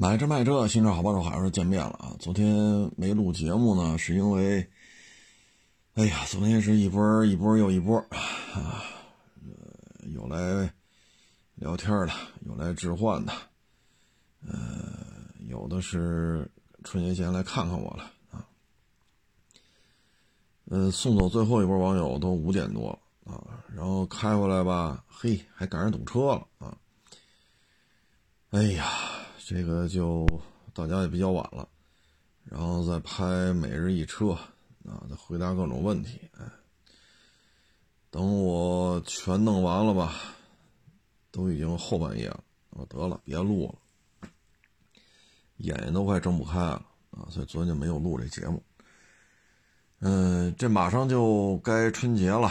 [0.00, 2.16] 买车卖车，新车好帮手，还是见面了啊！
[2.18, 4.66] 昨天没录节目呢，是因为，
[5.92, 8.82] 哎呀，昨天是一波一波又一波啊，
[10.14, 10.72] 有来
[11.56, 12.12] 聊天的，
[12.46, 13.32] 有来置换的，
[14.48, 14.54] 呃，
[15.50, 16.50] 有的是
[16.82, 18.48] 春节前来看看我了啊。
[20.70, 26.74] 嗯，送走最后一波网友都五点多了啊，然后开回来吧，嘿，还赶上堵车了啊！
[28.48, 29.09] 哎呀。
[29.50, 30.24] 这个就
[30.72, 31.68] 到家也比较晚了，
[32.44, 34.30] 然后再拍每日一车
[34.84, 36.20] 啊，再回答各种问题。
[36.38, 36.44] 哎，
[38.12, 40.14] 等我全弄完了吧，
[41.32, 42.44] 都已经后半夜了。
[42.68, 44.28] 我得了，别录了，
[45.56, 47.26] 眼睛都快睁不开了啊！
[47.28, 48.62] 所以昨天就没有录这节目。
[49.98, 52.48] 嗯，这马上就该春节了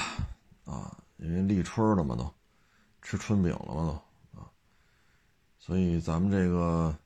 [0.65, 2.29] 啊，因为立春了嘛，都
[3.01, 4.08] 吃春饼了嘛，都。
[5.69, 6.97] 所以咱们这个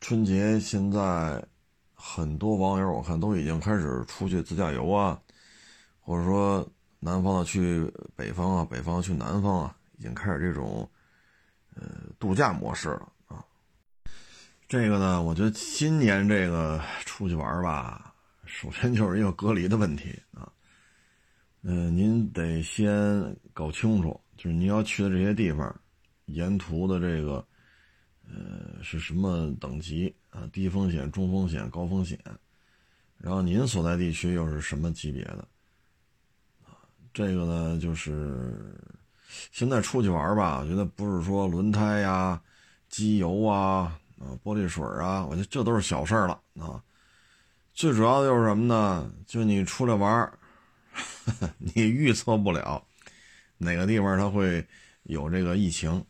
[0.00, 1.44] 春节现在
[1.92, 5.20] 很多网友我看都已经开始出去自驾游啊，
[6.00, 6.66] 或者说
[6.98, 10.88] 南方的去北方啊，北方去南方啊，已经开始这种
[11.76, 11.82] 呃
[12.18, 13.44] 度假模式了啊。
[14.66, 18.14] 这个呢，我觉得今年这个出去玩吧，
[18.46, 20.50] 首先就是一个隔离的问题啊。
[21.60, 25.78] 嗯，您得先搞清楚，就是您要去的这些地方，
[26.24, 27.46] 沿途的这个。
[28.28, 30.48] 呃，是什么等级啊？
[30.52, 32.18] 低风险、中风险、高风险。
[33.18, 35.48] 然后您所在地区又是什么级别的？
[36.64, 36.76] 啊，
[37.12, 38.74] 这个呢，就是
[39.52, 42.40] 现在出去玩吧，我觉得不是说轮胎呀、
[42.88, 46.82] 机油啊、啊玻璃水啊，我觉得这都是小事了啊。
[47.72, 49.10] 最主要的就是什么呢？
[49.26, 50.38] 就你出来玩
[51.58, 52.86] 你预测不了
[53.58, 54.64] 哪个地方它会
[55.04, 56.04] 有这个疫情。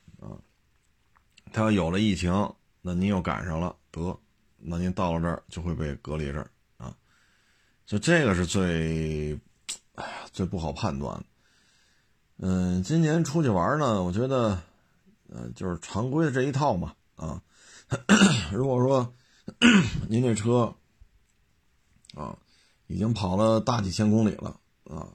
[1.55, 2.52] 他要有了疫情，
[2.83, 4.19] 那您又赶上了，得，
[4.58, 6.92] 那您到了这儿就会被隔离这儿啊，
[7.86, 9.38] 所以这个是最，
[9.94, 11.25] 哎呀，最不好判断。
[12.38, 14.60] 嗯，今年出去玩呢，我觉得，
[15.28, 17.41] 呃，就是常规的这一套嘛，啊，
[18.53, 19.15] 如果说
[20.10, 20.75] 您这车
[22.16, 22.36] 啊
[22.88, 24.59] 已经跑了大几千公里了
[24.91, 25.06] 啊，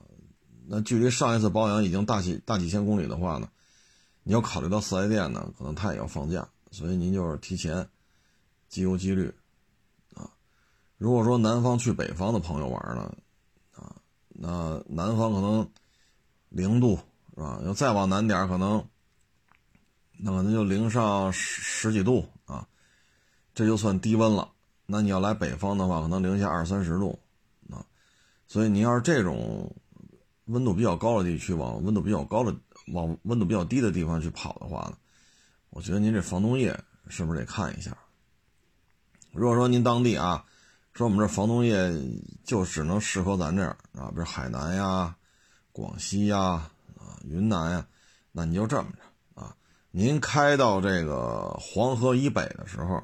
[0.66, 3.46] 那距离上一次保养已经大几大几千公里的话呢？
[4.22, 7.88] 你要考虑到四 S 店呢，可能他也要放假，所以您就是提前
[8.68, 9.32] 机油机滤
[10.14, 10.30] 啊。
[10.98, 13.12] 如果说南方去北方的朋友玩呢，
[13.74, 13.96] 啊，
[14.28, 15.68] 那南方可能
[16.50, 16.98] 零度
[17.34, 17.60] 是吧？
[17.64, 18.84] 要再往南点可能
[20.18, 22.68] 那可能就零上十十几度啊，
[23.54, 24.52] 这就算低温了。
[24.84, 27.18] 那你要来北方的话，可能零下二三十度
[27.70, 27.86] 啊。
[28.46, 29.74] 所以你要是这种
[30.44, 32.54] 温度比较高的地区，往温度比较高的。
[32.88, 34.96] 往温度比较低的地方去跑的话呢，
[35.70, 36.76] 我觉得您这防冻液
[37.08, 37.96] 是不是得看一下？
[39.32, 40.44] 如果说您当地啊，
[40.92, 41.92] 说我们这防冻液
[42.42, 45.16] 就只能适合咱这儿啊，比如海南呀、
[45.70, 47.86] 广西呀、啊云南呀，
[48.32, 49.56] 那你就这么着啊，
[49.90, 53.02] 您开到这个黄河以北的时候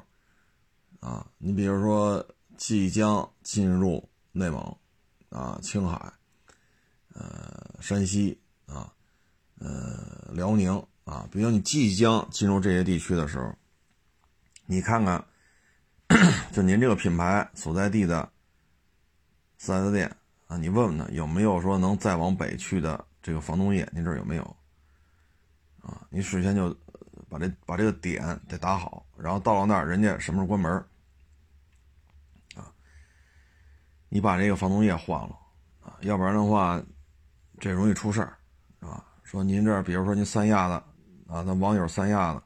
[0.99, 2.25] 啊，你比如说
[2.57, 4.77] 即将进入内蒙
[5.29, 6.11] 啊、青海、
[7.13, 8.37] 呃山西。
[9.59, 10.71] 呃，辽宁
[11.05, 13.53] 啊，比如你即将进入这些地区的时候，
[14.65, 15.25] 你看看，
[16.53, 18.29] 就您这个品牌所在地的
[19.57, 20.15] 四 S 店
[20.47, 24.43] 啊，你问问他有没有说能再往北去的这个防冻液，您这儿有没有？
[25.81, 26.75] 啊，你事先就
[27.29, 30.71] 把这把这个点得打好，然后到了那儿，人家什么时候关门
[32.55, 32.71] 啊？
[34.09, 35.35] 你把这个防冻液换了
[35.81, 36.81] 啊，要不然的话，
[37.59, 38.36] 这容易出事儿，
[39.27, 40.75] 说您这儿，比如说您三亚的
[41.27, 42.41] 啊，那网友三亚的，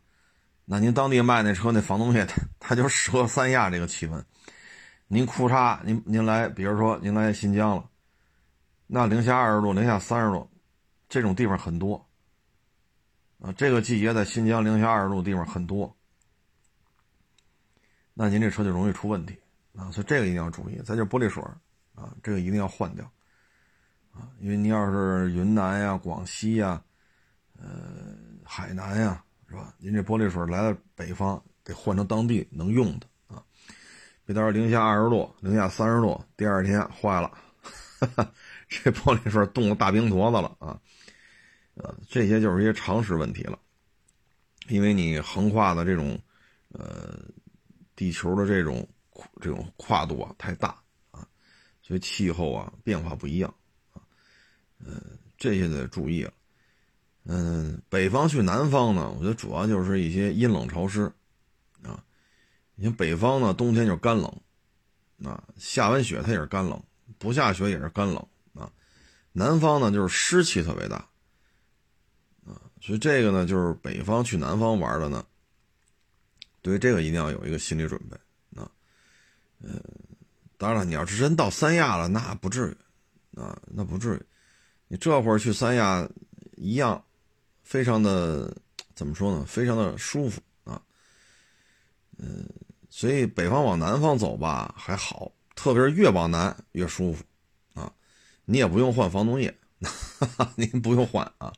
[0.65, 4.25] 那您当地卖那车那防冻液，它它就适合三亚这个气温。
[5.07, 7.87] 您裤衩，您您来，比如说您来新疆了，
[8.87, 10.49] 那零下二十度、零下三十度，
[11.07, 12.03] 这种地方很多
[13.39, 13.51] 啊。
[13.51, 15.95] 这个季节在新疆零下二十度地方很多，
[18.15, 19.37] 那您这车就容易出问题
[19.77, 19.91] 啊。
[19.91, 20.77] 所以这个一定要注意。
[20.77, 21.43] 再就是玻璃水
[21.93, 23.07] 啊，这个一定要换掉。
[24.11, 26.83] 啊，因为你要是云南呀、广西呀、
[27.57, 29.73] 呃海南呀，是吧？
[29.77, 33.43] 您这玻璃水来到北方，得换成当地能用的啊，
[34.25, 37.31] 别到时候零下二十度、零下三十度，第二天坏了，
[38.67, 40.79] 这玻璃水冻了大冰坨子了啊！
[41.75, 43.57] 呃，这些就是一些常识问题了，
[44.67, 46.19] 因为你横跨的这种
[46.73, 47.17] 呃
[47.95, 48.85] 地球的这种
[49.39, 50.77] 这种跨度啊太大
[51.11, 51.25] 啊，
[51.81, 53.53] 所以气候啊变化不一样。
[54.85, 55.01] 嗯，
[55.37, 56.33] 这些得注意了。
[57.23, 61.03] 嗯，北方去南方呢，我觉得主要就是一些阴冷潮湿，
[61.83, 62.03] 啊，
[62.73, 64.41] 你看北方呢，冬天就干冷，
[65.23, 66.81] 啊，下完雪它也是干冷，
[67.19, 68.25] 不下雪也是干冷
[68.55, 68.71] 啊。
[69.33, 70.95] 南方呢就是湿气特别大，
[72.47, 75.23] 啊，所以这个呢就是北方去南方玩的呢，
[76.63, 78.17] 对这个一定要有一个心理准备
[78.59, 78.71] 啊。
[79.59, 79.79] 嗯，
[80.57, 84.25] 当然了，你要是真到三亚了，那不至于啊，那不至于。
[84.91, 86.05] 你这会儿去三亚
[86.57, 87.01] 一样，
[87.63, 88.53] 非常的
[88.93, 89.45] 怎么说呢？
[89.47, 90.81] 非常的舒服啊。
[92.17, 92.45] 嗯，
[92.89, 97.23] 所以北方往南方走吧还好，特别是越往南越舒服
[97.73, 97.89] 啊。
[98.43, 99.57] 你也不用换防冻液，
[100.55, 101.53] 您不用换啊。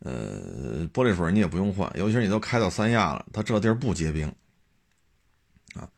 [0.00, 4.28] 呃，玻璃水你也不用换，尤其是你都开到三亚了，它这地儿不结冰
[5.72, 5.90] 啊。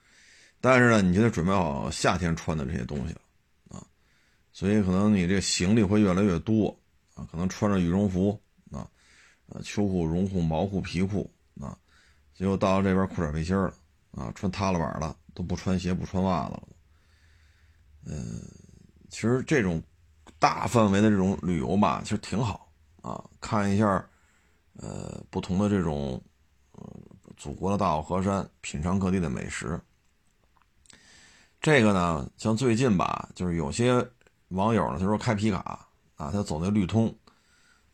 [0.61, 3.21] 但是呢，你就得准备好夏天穿的这些东西了。
[4.61, 6.79] 所以可能你这行李会越来越多
[7.15, 8.39] 啊，可能穿着羽绒服
[8.71, 8.87] 啊，
[9.47, 11.75] 呃，秋裤、绒裤、毛裤、皮裤啊，
[12.35, 13.73] 结果到了这边裤衩背心了
[14.11, 16.69] 啊，穿塌了板了，都不穿鞋不穿袜子了。
[18.05, 18.43] 嗯，
[19.09, 19.83] 其实这种
[20.39, 22.71] 大范围的这种旅游吧，其实挺好
[23.01, 24.07] 啊，看一下
[24.75, 26.23] 呃不同的这种
[26.73, 26.85] 呃
[27.35, 29.81] 祖国的大好河山，品尝各地的美食。
[31.63, 34.07] 这个呢，像最近吧，就是有些。
[34.51, 37.15] 网友呢，他说开皮卡啊，他走那绿通，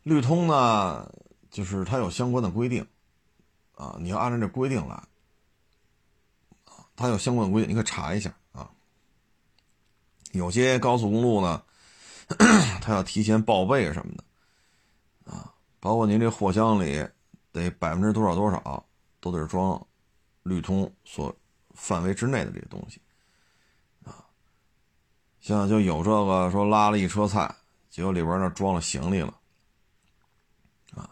[0.03, 1.11] 绿通呢，
[1.49, 2.85] 就是他有相关的规定
[3.75, 4.95] 啊，你要按照这规定来
[6.65, 8.69] 啊，他有相关规定，你可以查一下啊。
[10.31, 11.63] 有些高速公路呢，
[12.81, 17.07] 他要提前报备什么的啊，包括您这货箱里
[17.51, 18.83] 得百分之多少多少
[19.19, 19.79] 都得装
[20.43, 21.33] 绿通所
[21.75, 22.99] 范围之内的这些东西。
[25.47, 27.49] 像就有这个说拉了一车菜，
[27.89, 29.33] 结果里边呢装了行李了，
[30.93, 31.09] 啊，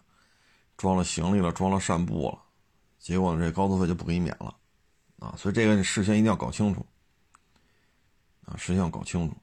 [0.75, 2.39] 装了行李了，装了扇布了，
[2.99, 4.53] 结果呢这高速费就不给你免了，
[5.19, 6.85] 啊，所以这个事先一定要搞清楚，
[8.45, 9.37] 啊，事先要搞清楚，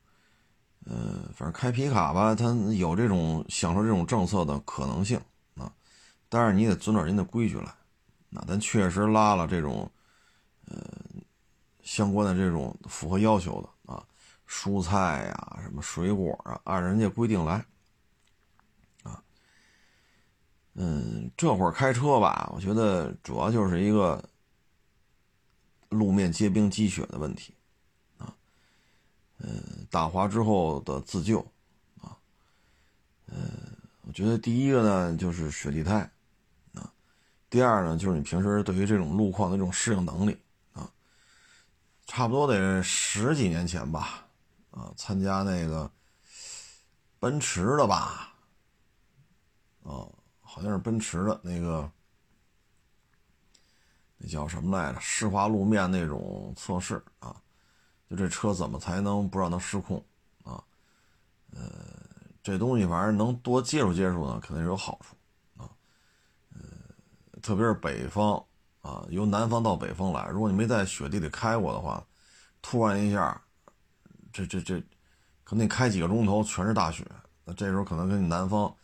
[0.84, 5.18] 嗯，反正开皮卡吧，它有这种享受这种政策的可能性
[5.54, 5.72] 啊，
[6.28, 7.74] 但是你得遵照人家的规矩来，
[8.28, 9.90] 那咱确实拉了这种，
[10.66, 10.76] 呃，
[11.82, 13.70] 相关的这种符合要求的。
[14.54, 17.64] 蔬菜呀，什么水果啊，按人家规定来，
[19.02, 19.20] 啊，
[20.74, 24.22] 嗯，这会儿开车吧，我觉得主要就是一个
[25.88, 27.54] 路面结冰积雪的问题，
[28.18, 28.32] 啊，
[29.38, 31.40] 嗯，打滑之后的自救，
[32.02, 32.14] 啊，
[33.28, 33.38] 嗯，
[34.02, 36.08] 我觉得第一个呢就是雪地胎，
[36.74, 36.92] 啊，
[37.48, 40.38] 第二呢就是你平时对于这种路况的这种适应能力，
[40.74, 40.88] 啊，
[42.06, 44.28] 差不多得十几年前吧。
[44.72, 45.90] 啊，参加那个
[47.20, 48.32] 奔驰的吧？
[49.84, 50.08] 啊，
[50.40, 51.90] 好像是奔驰的那个，
[54.16, 54.98] 那叫什么来着？
[54.98, 57.36] 湿滑路面那种测试啊，
[58.08, 60.02] 就这车怎么才能不让它失控
[60.42, 60.64] 啊？
[61.50, 61.60] 呃，
[62.42, 65.14] 这东西反正能多接触接触呢，肯定是有好处
[65.62, 65.68] 啊。
[66.54, 66.60] 呃，
[67.42, 68.42] 特别是北方
[68.80, 72.02] 啊，由南方到北方来，如果你没在雪地里开过的话，
[72.62, 73.38] 突然一下。
[74.32, 74.80] 这这这，
[75.44, 77.06] 可能你开几个钟头全是大雪，
[77.44, 78.74] 那这时候可能跟你南方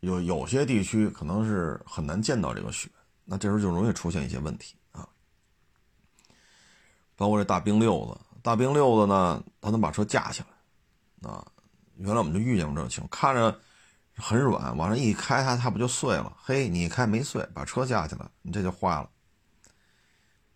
[0.00, 2.90] 有有些地区可能是很难见到这个雪，
[3.24, 5.08] 那这时候就容易出现一些问题啊。
[7.14, 11.46] 包括这大冰溜子，大冰溜子呢，它能把车架起来啊。
[11.96, 13.60] 原来我们就遇见过这种情况，看着
[14.16, 16.36] 很软，往上一开，它它不就碎了？
[16.42, 19.08] 嘿，你一开没碎，把车架起来，你这就坏了，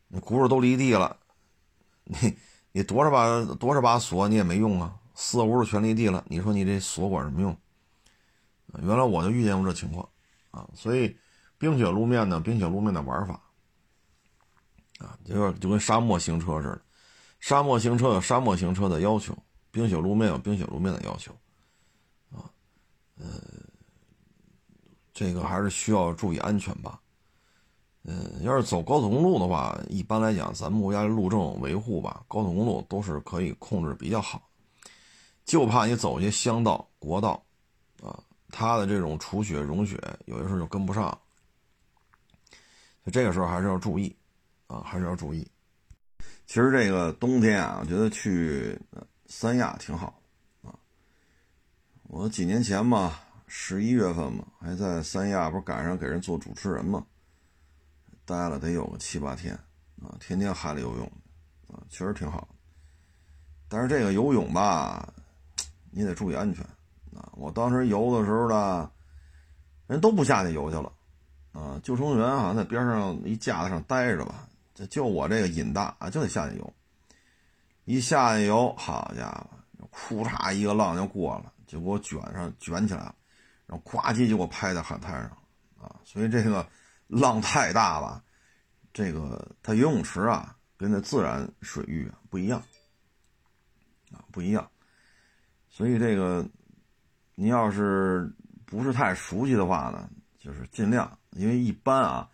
[0.08, 1.16] 你轱辘都离地了，
[2.02, 2.36] 你。
[2.72, 7.56] 你多少把多少把锁你也没用啊，四五十全离地了，你说你这锁管什么用？
[8.82, 10.08] 原来我就遇见过这情况
[10.52, 11.16] 啊，所以
[11.58, 13.34] 冰雪路面呢，冰雪路面的玩法
[14.98, 16.82] 啊，就是就跟沙漠行车似的，
[17.40, 19.36] 沙漠行车有沙漠行车的要求，
[19.72, 21.32] 冰雪路面有冰雪路面的要求
[22.30, 22.46] 啊，
[23.16, 23.26] 呃，
[25.12, 27.00] 这个还是需要注意安全吧。
[28.02, 34.48] 嗯，要是走高速公路的话，一般来讲，咱们国家的路政维护吧，高速公路都是可以控制比较好，
[35.44, 37.44] 就怕你走一些乡道、国道，
[38.02, 38.18] 啊，
[38.50, 41.10] 它的这种除雪、融雪，有的时候就跟不上，
[43.04, 44.16] 所以这个时候还是要注意，
[44.66, 45.46] 啊，还是要注意。
[46.46, 48.80] 其实这个冬天啊，我觉得去
[49.26, 50.18] 三亚挺好，
[50.62, 50.72] 啊，
[52.04, 53.12] 我几年前嘛，
[53.46, 57.04] 十一月份嘛，还在三亚，不是赶上给人做主持人嘛。
[58.30, 59.52] 待了得有个七八天，
[60.00, 61.04] 啊，天天海里游泳，
[61.66, 62.48] 啊，确实挺好。
[63.68, 65.12] 但是这个游泳吧，
[65.90, 66.64] 你得注意安全，
[67.12, 68.88] 啊，我当时游的时候呢，
[69.88, 70.92] 人都不下去游去了，
[71.50, 76.72] 啊，救生员好像在边上一架子上待着吧，这就我这个瘾大啊，就得下去游。
[77.84, 79.28] 一下去游，好家
[79.78, 83.14] 伙，库嚓一个浪就过了，就给我卷上卷起来了，
[83.66, 85.30] 然后呱唧就给我拍在海滩上
[85.82, 85.96] 啊。
[86.04, 86.64] 所以这个
[87.10, 88.22] 浪太大了，
[88.92, 92.62] 这个它游泳池啊，跟那自然水域啊不一样
[94.12, 94.70] 啊，不一样。
[95.68, 96.48] 所以这个
[97.34, 98.32] 您要是
[98.64, 102.30] 不是太熟悉的话呢，就是尽量，因为一般啊，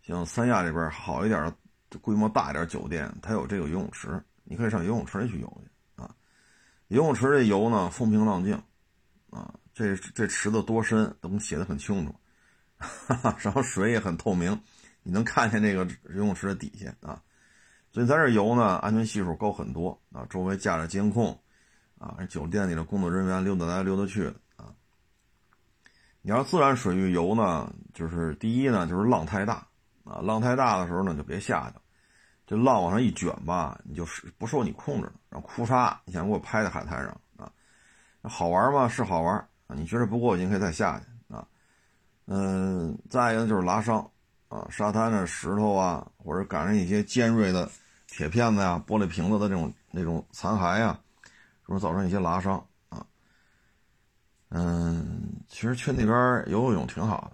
[0.00, 6.14] 像三亚这边好一点的、规模大一点酒店，它有这个游泳池，你可以上游泳池里去游去啊。
[6.88, 8.54] 游泳池里游呢，风平浪静
[9.28, 12.14] 啊，这这池子多深都能写的很清楚，
[13.38, 14.60] 然后水也很透明，
[15.02, 17.22] 你能看见这个游泳池的底下啊。
[17.90, 21.38] 所以在这游呢，安全系数高很多啊，周围架着监控。
[21.98, 24.68] 啊，酒店里的工作人员溜达来溜达去的啊。
[26.20, 29.66] 你要自然水域游呢，就是第一呢，就是浪太大
[30.04, 31.76] 啊，浪太大的时候呢，就别下去，
[32.46, 37.50] 这浪往上一卷吧，你就是不受你控制了，然后哭嚓，你想给我拍在海滩上啊，
[38.24, 38.86] 好玩吗？
[38.86, 39.34] 是好玩
[39.66, 41.06] 啊，你觉得不过瘾可以再下去。
[42.26, 43.98] 嗯，再一个就是拉伤
[44.48, 47.68] 啊，沙滩的石头啊，或者赶上一些尖锐的
[48.06, 50.98] 铁片子呀、玻璃瓶子的这种那种残骸呀。
[51.66, 53.04] 说造成一些拉伤啊，
[54.50, 56.16] 嗯，其实去那边
[56.46, 57.28] 游游泳挺好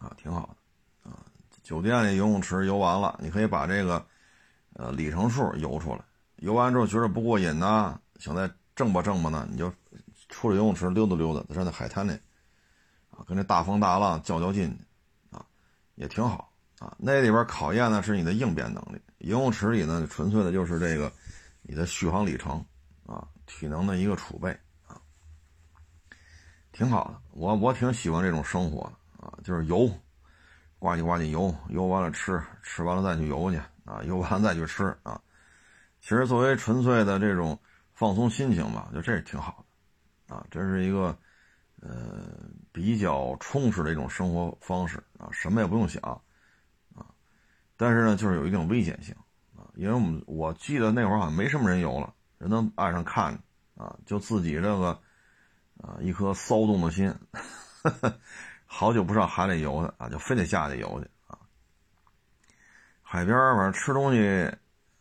[0.00, 0.54] 的，啊，挺好
[1.02, 1.16] 的，啊，
[1.62, 4.04] 酒店里游泳池游完了，你可以把这个，
[4.74, 6.04] 呃，里程数游出来，
[6.36, 9.72] 游完之后觉得不过瘾呢，想再挣吧挣吧呢，你就
[10.28, 12.14] 出了游泳池溜达溜达，在那海滩里，
[13.16, 14.76] 啊，跟这大风大浪较较劲，
[15.30, 15.44] 啊，
[15.94, 21.12] 也挺好，啊，那里边考验的是你的应变能力，游泳池里呢，纯粹的就是这个
[21.62, 22.64] 你的续航里程。
[23.06, 24.48] 啊，体能的一个储备
[24.86, 24.96] 啊，
[26.72, 27.20] 挺好的。
[27.32, 29.86] 我我挺喜欢这种生活的啊，就是游，
[30.78, 35.20] 呱唧呱唧游，游完了吃，吃完了再去游去啊，游完再去吃啊。
[36.00, 37.60] 其实作为纯粹的这种
[37.92, 39.62] 放松心情吧，就这是挺好
[40.26, 41.14] 的啊，这是一个
[41.84, 46.02] 呃比较充实的一种生活方式啊，什么也不用想
[46.94, 47.06] 啊，
[47.76, 49.14] 但是呢，就是有一定危险性
[49.54, 52.12] 啊，因为我们我记得那会儿好像没什么人游了。
[52.38, 54.88] 人都岸上看着啊，就自己这个
[55.78, 57.14] 啊一颗骚动的心，
[58.66, 61.38] 好久不上海里游的啊，就非得下去游去啊。
[63.02, 64.18] 海边反正吃东西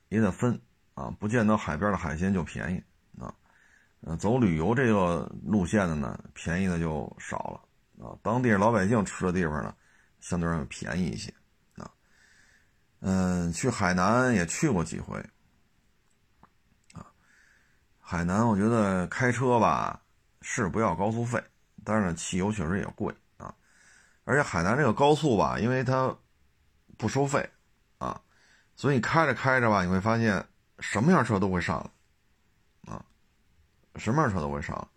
[0.09, 0.61] 也得分
[0.93, 2.83] 啊，不见得海边的海鲜就便宜。
[4.05, 8.11] 呃，走旅游这个路线的呢，便宜的就少了啊。
[8.21, 9.73] 当地老百姓吃的地方呢，
[10.19, 11.33] 相对上便宜一些
[11.77, 11.89] 啊。
[12.99, 15.17] 嗯，去海南也去过几回
[16.91, 17.05] 啊。
[17.97, 20.01] 海南，我觉得开车吧
[20.41, 21.41] 是不要高速费，
[21.85, 23.55] 但是呢，汽油确实也贵啊。
[24.25, 26.13] 而且海南这个高速吧，因为它
[26.97, 27.49] 不收费
[27.99, 28.21] 啊，
[28.75, 30.45] 所以开着开着吧，你会发现
[30.79, 31.89] 什么样车都会上来，
[33.95, 34.87] 什么样车都会上。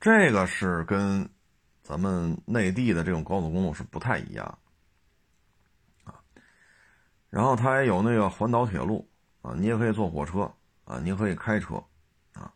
[0.00, 1.28] 这个是跟
[1.82, 4.58] 咱们内地的这种高速公路是不太一样
[6.04, 6.14] 啊。
[7.30, 9.08] 然后它也有那个环岛铁路
[9.42, 10.50] 啊，你也可以坐火车
[10.84, 11.82] 啊，你也可以开车
[12.32, 12.52] 啊。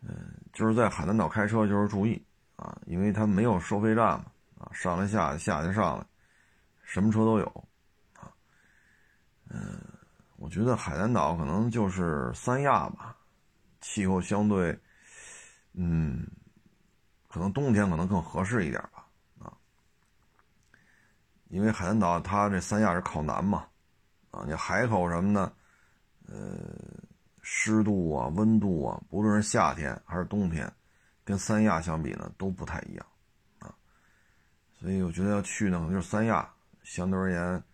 [0.00, 2.24] 嗯，就是在海南岛开车就是注意
[2.56, 4.24] 啊，因为它没有收费站嘛，
[4.58, 6.06] 啊，上来下去下去上来，
[6.82, 7.64] 什么车都有，
[8.16, 8.32] 啊，
[9.50, 9.78] 嗯，
[10.36, 13.16] 我觉得海南岛可能就是三亚吧，
[13.90, 14.78] 气候相对，
[15.72, 16.26] 嗯，
[17.26, 19.06] 可能冬天可能更合适一点吧，
[19.38, 19.56] 啊，
[21.48, 23.66] 因为海南岛它这三亚是靠南嘛，
[24.30, 25.52] 啊，你海口什么的，
[26.26, 26.58] 呃。
[27.50, 30.70] 湿度啊，温度啊，不论是夏天还是冬天，
[31.24, 33.06] 跟三亚相比呢，都不太一样
[33.60, 33.74] 啊。
[34.78, 36.46] 所以我觉得要去呢，可能就是三亚。
[36.82, 37.64] 相对而言，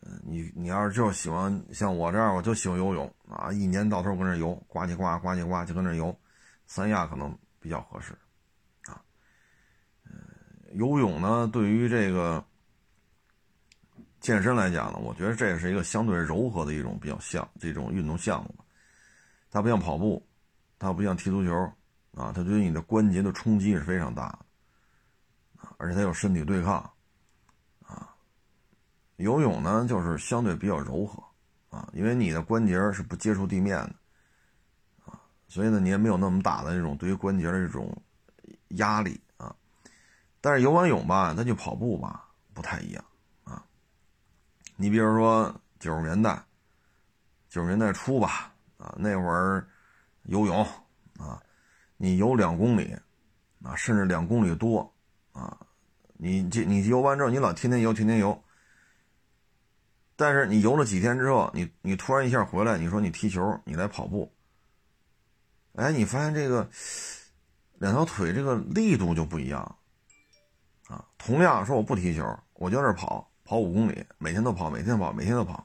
[0.00, 6.16] 嗯，你你要是就喜欢像我这样，我就喜欢游泳啊，一年到头跟那游，呱唧呱呱唧呱就跟那游，
[6.66, 8.12] 三亚可能比较合适
[8.84, 9.02] 啊。
[10.04, 10.12] 嗯，
[10.74, 12.44] 游泳呢，对于这个
[14.20, 18.54] 健身来讲呢，我觉得这也是一个相对柔和的一种比较像这种运动项目。
[19.50, 20.24] 它不像跑步，
[20.78, 21.54] 它不像踢足球，
[22.14, 24.38] 啊，它对你的关节的冲击是非常大的，
[25.62, 26.88] 啊，而且它有身体对抗，
[29.18, 31.22] 游泳呢就是相对比较柔和，
[31.68, 33.94] 啊，因为你的关节是不接触地面的，
[35.04, 37.96] 啊，所以呢你也没有那么大的这种对于关节的这种
[38.70, 39.54] 压力啊，
[40.40, 43.04] 但是游完泳吧，它就跑步吧不太一样，
[43.44, 43.64] 啊，
[44.74, 46.42] 你比如说九十年代，
[47.48, 48.52] 九十年代初吧。
[48.78, 49.66] 啊，那会儿
[50.22, 50.64] 游泳
[51.18, 51.42] 啊，
[51.96, 52.96] 你游两公里
[53.60, 54.88] 啊，甚至两公里多
[55.32, 55.58] 啊，
[56.12, 58.40] 你这你游完之后，你老天天游，天天游，
[60.20, 64.34] 但是你游了几天之后，你你突然一下回来，你说你踢球，你来跑步，
[65.76, 66.68] 哎，你发现这个
[67.74, 69.60] 两条腿这个力度就不一样
[70.88, 71.04] 啊。
[71.18, 75.64] 同样说我不踢球，我就这跑跑五公里，每天都跑，每天都跑，每天都跑。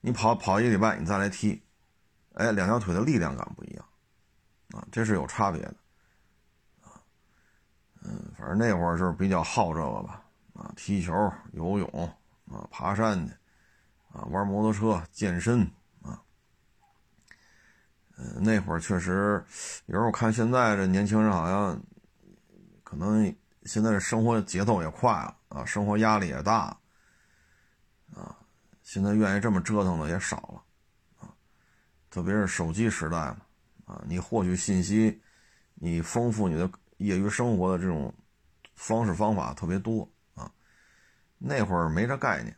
[0.00, 1.60] 你跑跑一个礼拜，你再来踢，
[2.34, 3.84] 哎，两条腿的力量感不一样
[4.76, 5.74] 啊，这是有差别的
[6.82, 7.02] 啊。
[8.04, 10.22] 嗯，反正那会儿就是比较好这个吧，
[10.54, 11.12] 啊，踢球、
[11.50, 12.14] 游泳
[12.48, 13.34] 啊，爬山去。
[14.16, 15.60] 啊，玩摩托车、健身
[16.00, 16.22] 啊，
[18.16, 19.44] 嗯，那会儿确实，
[19.84, 21.78] 有时候我看现在这年轻人好像，
[22.82, 26.74] 可能现在的生活节奏也快了啊，生活压力也大，
[28.14, 28.34] 啊，
[28.82, 31.28] 现在愿意这么折腾的也少了，啊，
[32.08, 33.36] 特别是手机时代嘛，
[33.84, 35.20] 啊，你获取信息，
[35.74, 38.14] 你丰富你的业余生活的这种
[38.76, 40.50] 方式方法特别多啊，
[41.36, 42.56] 那会儿没这概念。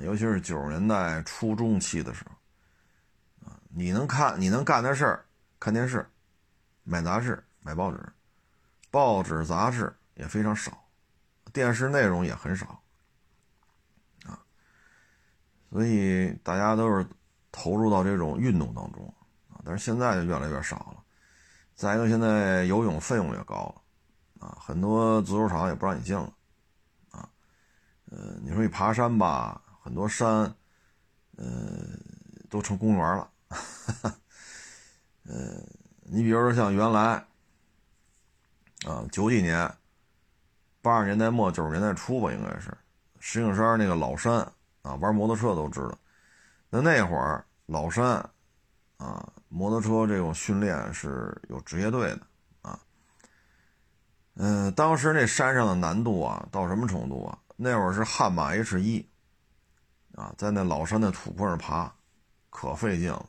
[0.00, 5.24] 尤其是九十年代初中期的时候，啊，你能看你能干的事儿，
[5.60, 6.08] 看电视、
[6.82, 8.12] 买杂志、买报纸，
[8.90, 10.86] 报纸杂志也非常少，
[11.52, 12.82] 电视内容也很少，
[14.24, 14.38] 啊，
[15.70, 17.06] 所以大家都是
[17.52, 19.14] 投入到这种运动当中，
[19.48, 21.02] 啊，但是现在就越来越少了。
[21.74, 23.74] 再一个，现在游泳费用也高
[24.40, 26.32] 了，啊，很多足球场也不让你进了，
[27.10, 27.28] 啊，
[28.10, 29.60] 呃，你说你爬山吧。
[29.84, 30.54] 很多山，
[31.36, 31.44] 呃，
[32.48, 33.30] 都成公园了。
[35.28, 35.60] 呃，
[36.04, 37.22] 你比如说像原来，
[38.86, 39.70] 啊，九几年、
[40.80, 42.74] 八十年代末、九十年代初吧，应该是
[43.20, 44.36] 石景山那个老山
[44.80, 45.98] 啊，玩摩托车都知道。
[46.70, 48.26] 那那会儿老山
[48.96, 52.20] 啊，摩托车这种训练是有职业队的
[52.62, 52.80] 啊。
[54.36, 57.38] 嗯，当时那山上的难度啊，到什么程度啊？
[57.56, 59.06] 那会儿是悍马 H 一。
[60.14, 61.92] 啊，在那老山的土坡上爬，
[62.50, 63.28] 可费劲了。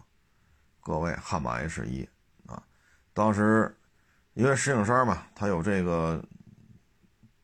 [0.82, 2.08] 各位，悍马 H 一
[2.46, 2.62] 啊，
[3.12, 3.76] 当时
[4.34, 6.24] 因为石景山嘛，它有这个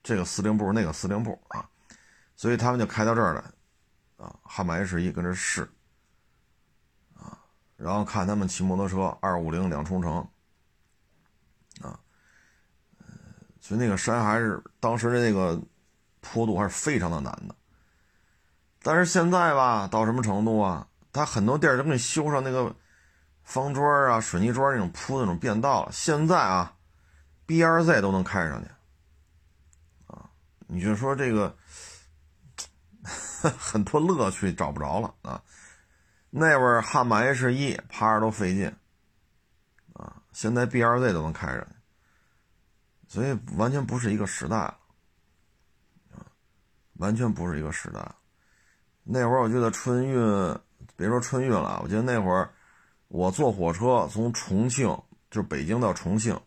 [0.03, 1.67] 这个司令部，那个司令部啊，
[2.35, 3.43] 所以他们就开到这儿来
[4.23, 4.35] 啊。
[4.43, 5.67] 悍马 H 一跟这试
[7.15, 7.35] 啊，
[7.77, 10.17] 然后看他们骑摩托车二五零两冲程
[11.81, 11.99] 啊，
[13.59, 15.59] 所以那个山还是当时的那个
[16.19, 17.55] 坡度还是非常的难的。
[18.83, 20.87] 但是现在吧，到什么程度啊？
[21.13, 22.73] 他很多地儿都给你修上那个
[23.43, 25.91] 方砖啊、水泥砖那种铺那种便道了。
[25.91, 26.73] 现在啊
[27.45, 28.69] ，B R Z 都能开上去
[30.07, 30.29] 啊！
[30.67, 31.55] 你就说这个
[33.59, 35.43] 很多乐趣找不着了啊。
[36.29, 38.73] 那会儿悍马 H 一爬着都费劲
[39.93, 41.67] 啊，现在 B R Z 都能开上去，
[43.09, 44.77] 所以完全不是一个时代了
[46.15, 46.23] 啊，
[46.93, 47.99] 完全不是一个时代。
[49.13, 50.15] 那会儿我记得春运，
[50.95, 52.49] 别说春运了，我记得那会儿
[53.09, 54.87] 我坐火车从重庆，
[55.29, 56.39] 就是北京到重庆，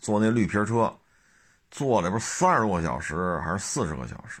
[0.00, 0.96] 坐那绿皮车，
[1.68, 4.40] 坐了不是三十多个小时还是四十个小时？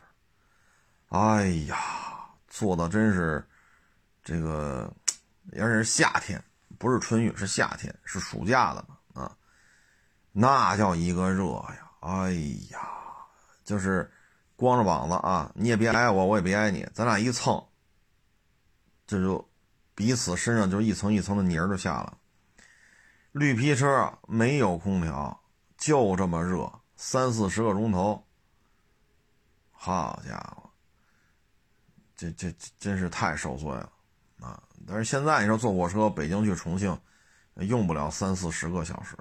[1.08, 1.76] 哎呀，
[2.46, 3.44] 坐的真是
[4.22, 4.88] 这个，
[5.58, 6.40] 而且是夏天，
[6.78, 8.86] 不是春运，是夏天，是暑假的
[9.20, 9.36] 啊，
[10.30, 11.90] 那叫一个热呀！
[11.98, 12.30] 哎
[12.70, 12.78] 呀，
[13.64, 14.08] 就是。
[14.56, 17.62] 光着膀子啊，你也别挨我，我也别挨你，咱俩一蹭，
[19.06, 19.46] 这就
[19.94, 22.16] 彼此身上就一层一层的泥儿就下了。
[23.32, 25.38] 绿皮车没有空调，
[25.76, 28.24] 就这么热，三四十个钟头。
[29.72, 30.70] 好家伙，
[32.16, 33.92] 这这真是太受罪了
[34.40, 34.62] 啊！
[34.86, 36.98] 但是现在你说坐火车北京去重庆，
[37.56, 39.14] 用不了三四十个小时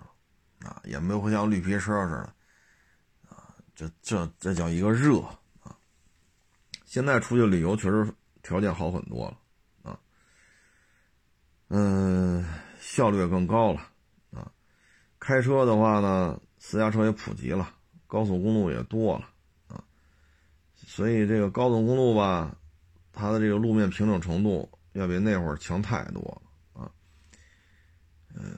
[0.65, 2.35] 啊，也没有像绿皮车似的。
[3.76, 5.20] 这这这叫一个热
[5.62, 5.76] 啊！
[6.86, 8.08] 现在出去旅游确实
[8.42, 10.00] 条件好很多了啊，
[11.68, 12.46] 嗯，
[12.80, 13.82] 效率也更高了
[14.32, 14.50] 啊。
[15.20, 17.70] 开车的话呢，私家车也普及了，
[18.08, 19.28] 高速公路也多了
[19.68, 19.84] 啊，
[20.76, 22.56] 所以这个高速公路吧，
[23.12, 26.92] 它的这个路面平整程度要比那会儿强太多了啊。
[28.34, 28.58] 嗯，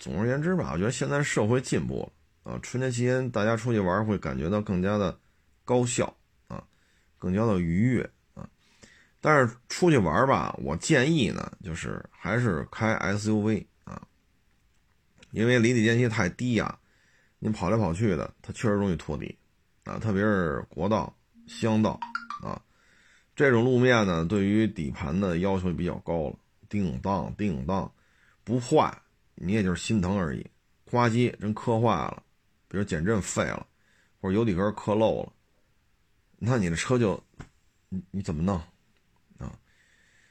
[0.00, 2.12] 总而言之吧，我觉得现在社会进步了。
[2.46, 5.18] 啊，春节期间大家出去玩会感觉到更加的
[5.64, 6.62] 高效啊，
[7.18, 8.48] 更加的愉悦啊。
[9.20, 14.00] 但是出去玩吧，我建议呢，就是还是开 SUV 啊，
[15.32, 16.78] 因为离地间隙太低呀，
[17.40, 19.36] 你跑来跑去的，它确实容易拖底
[19.82, 21.12] 啊，特别是国道、
[21.48, 21.98] 乡道
[22.44, 22.62] 啊，
[23.34, 26.36] 这种路面呢，对于底盘的要求比较高了，
[26.68, 27.92] 叮当叮当，
[28.44, 28.96] 不坏
[29.34, 30.48] 你也就是心疼而已，
[30.88, 32.22] 呱唧真磕坏了。
[32.68, 33.66] 比如减震废了，
[34.20, 35.32] 或者油底壳磕漏了，
[36.38, 37.22] 那你的车就
[37.88, 38.56] 你你怎么弄
[39.38, 39.52] 啊？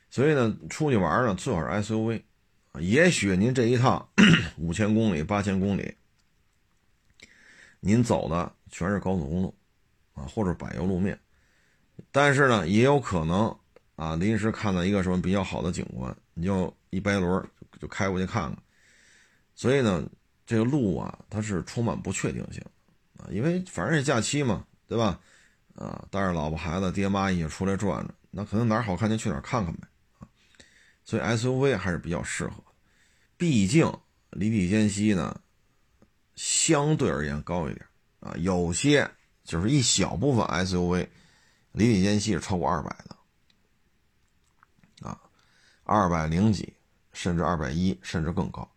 [0.10, 2.22] 所以呢，出去玩呢，最好是 SUV。
[2.80, 4.10] 也许您这一趟
[4.58, 5.96] 五千公里、八千公里，
[7.80, 9.56] 您走的全是高速公路
[10.14, 11.18] 啊，或者柏油路面，
[12.12, 13.58] 但是呢，也有可能
[13.96, 18.62] 啊，临时看到一个什么比较好的景观，你就一掰轮就开过去看看。
[19.54, 20.06] 所以呢，
[20.46, 22.64] 这个路啊，它是充满不确定性
[23.18, 25.20] 啊，因为反正是假期嘛，对吧？
[25.76, 29.88] 啊，带着老婆孩子、爹妈一起出来转转，那可能哪儿好看就去哪儿看看呗，
[30.20, 30.28] 啊，
[31.04, 32.64] 所以 SUV 还是比较适合，
[33.36, 33.92] 毕竟
[34.30, 35.42] 离地间隙呢
[36.36, 37.86] 相对而言高一点
[38.22, 39.10] 啊，有些
[39.44, 41.08] 就是一小部分 SUV
[41.74, 45.20] 离地间隙是超过二百的，啊，
[45.84, 46.74] 二百零几，
[47.12, 48.70] 甚至二百一，甚至更高，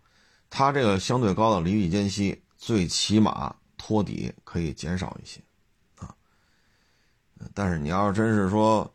[0.51, 5.41] 它这个相对高的离地间隙，最起码托底可以减少一些。
[5.99, 6.15] 啊。
[7.55, 8.93] 但是你要是真是说，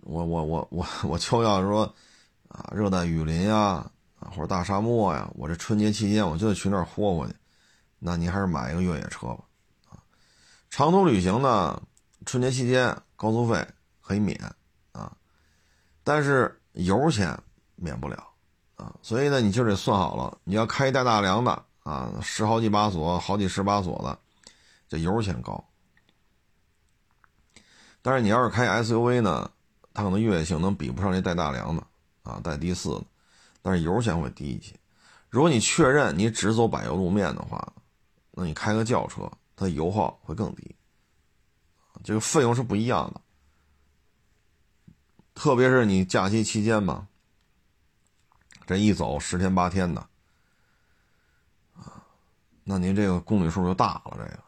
[0.00, 1.84] 我我我我我就要说，
[2.48, 3.56] 啊，热带雨林呀，
[4.18, 7.34] 啊或者大沙漠呀，我这春节期间我就得去那儿豁豁去，
[7.98, 9.44] 那你还是买一个越野车吧，
[9.90, 10.02] 啊，
[10.70, 11.80] 长途旅行呢，
[12.26, 13.64] 春节期间高速费
[14.00, 14.36] 可以免
[14.90, 15.16] 啊，
[16.02, 17.38] 但是油钱
[17.76, 18.31] 免不了。
[18.82, 24.18] 啊，所以呢，你就得算好了，你要开带大梁的啊，十好几把锁，好几十把锁的，
[24.88, 25.64] 这油钱高。
[28.02, 29.48] 但是你要是开 SUV 呢，
[29.94, 31.86] 它可能越野性能比不上那带大梁的
[32.24, 33.04] 啊，带 D 四的，
[33.62, 34.74] 但是油钱会低一些。
[35.30, 37.72] 如果你确认你只走柏油路面的话，
[38.32, 40.74] 那你开个轿车，它油耗会更低，
[42.02, 43.20] 这个费用是不一样的。
[45.34, 47.06] 特别是你假期期间嘛，
[48.66, 50.00] 这一走十天八天的，
[51.74, 52.02] 啊，
[52.64, 54.38] 那您这个公里数就大了，这个。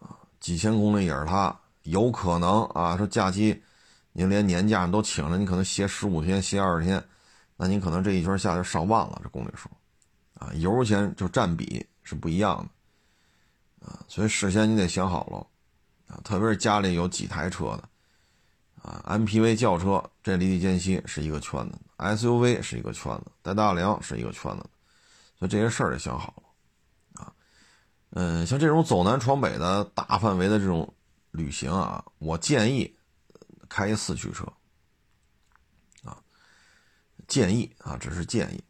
[0.00, 1.54] 啊，几千公里也是它。
[1.84, 3.60] 有可能啊，说假期，
[4.12, 7.02] 您连年假都请了，你可能歇十五天、歇二十天，
[7.56, 9.70] 那您可能这一圈下来上万了，这公里数，
[10.34, 12.58] 啊，油钱就占比是不一样
[13.80, 17.88] 的，啊，所以事先你得想好了，啊，特别是家里有几台车的，
[18.82, 24.64] 啊，MPV 轿车这离地间隙是一个圈子，SUV 是一个圈子，带大梁是一个圈子，
[25.38, 27.32] 所以这些事儿得想好了，啊，
[28.10, 30.92] 嗯，像这种走南闯北的大范围的这种。
[31.32, 32.92] 旅行啊，我建议
[33.68, 34.44] 开一四驱车
[36.02, 36.18] 啊，
[37.28, 38.60] 建议啊，只是建议，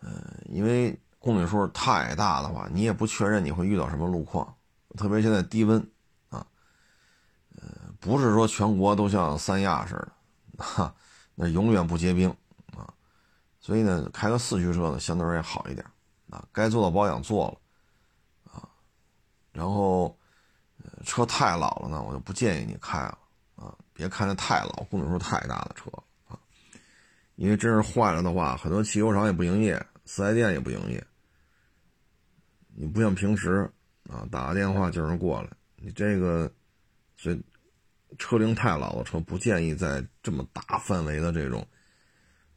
[0.00, 0.12] 嗯，
[0.48, 4.54] 因为公里数太大的话，你也不确认你会遇到什么路况，
[4.96, 5.84] 特别现在低温，
[8.02, 10.94] 不是说全国都像三亚似的，哈，
[11.34, 12.28] 那永远不结冰
[12.76, 12.92] 啊，
[13.58, 15.86] 所以呢，开个四驱车呢，相对而言好一点
[16.28, 18.68] 啊，该做的保养做了啊，
[19.52, 20.14] 然后。
[21.04, 23.18] 车太老了呢，我就不建议你开了
[23.56, 23.74] 啊！
[23.92, 25.90] 别开那太老、公里数太大的车
[26.28, 26.38] 啊，
[27.36, 31.04] 因为真是坏了的话，很多汽修厂也不营业，四 S 店也不营业。
[32.74, 33.70] 你不像平时
[34.08, 35.50] 啊，打个电话就有人过来。
[35.76, 36.50] 你这个，
[37.16, 37.42] 所以
[38.18, 41.66] 车龄太老的车不建议在这么大范围的这种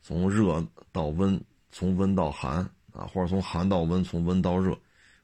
[0.01, 2.57] 从热到温、从温到寒
[2.93, 4.77] 啊，或者从寒到温、从温到热，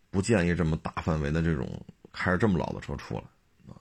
[0.10, 1.68] 不建议这么大范围的这种。
[2.14, 3.22] 开着这么老的车出来，
[3.70, 3.80] 啊，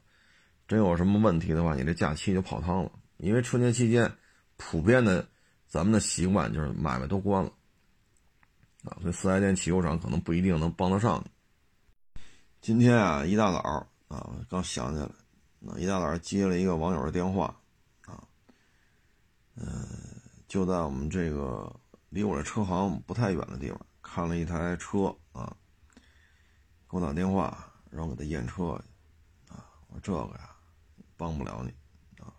[0.68, 2.92] 真有什么问题的话，你这假期就泡汤了。
[3.16, 4.08] 因为春节期间，
[4.56, 5.26] 普遍的
[5.66, 7.50] 咱们的习惯就是买卖都关了，
[8.84, 12.20] 啊，所以四 S 店、汽修厂可能不一定能帮得上你。
[12.60, 13.58] 今天啊，一大早
[14.06, 15.10] 啊，刚想起来，
[15.60, 17.54] 那一大早接了一个网友的电话，
[18.06, 18.20] 啊，
[19.54, 19.86] 嗯，
[20.48, 21.72] 就在我们这个
[22.08, 25.56] 离我这车行不太远的地方，看了一台车啊，
[26.88, 27.66] 给我打电话。
[27.92, 30.54] 让我给他验车去，啊，我说这个呀，
[31.16, 31.70] 帮不了你，
[32.22, 32.32] 啊，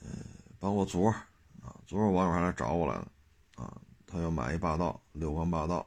[0.00, 0.10] 嗯，
[0.58, 1.14] 包括昨儿，
[1.62, 3.08] 啊，昨儿网友还来找我来了，
[3.56, 5.86] 啊，他要买一霸道，六缸霸道，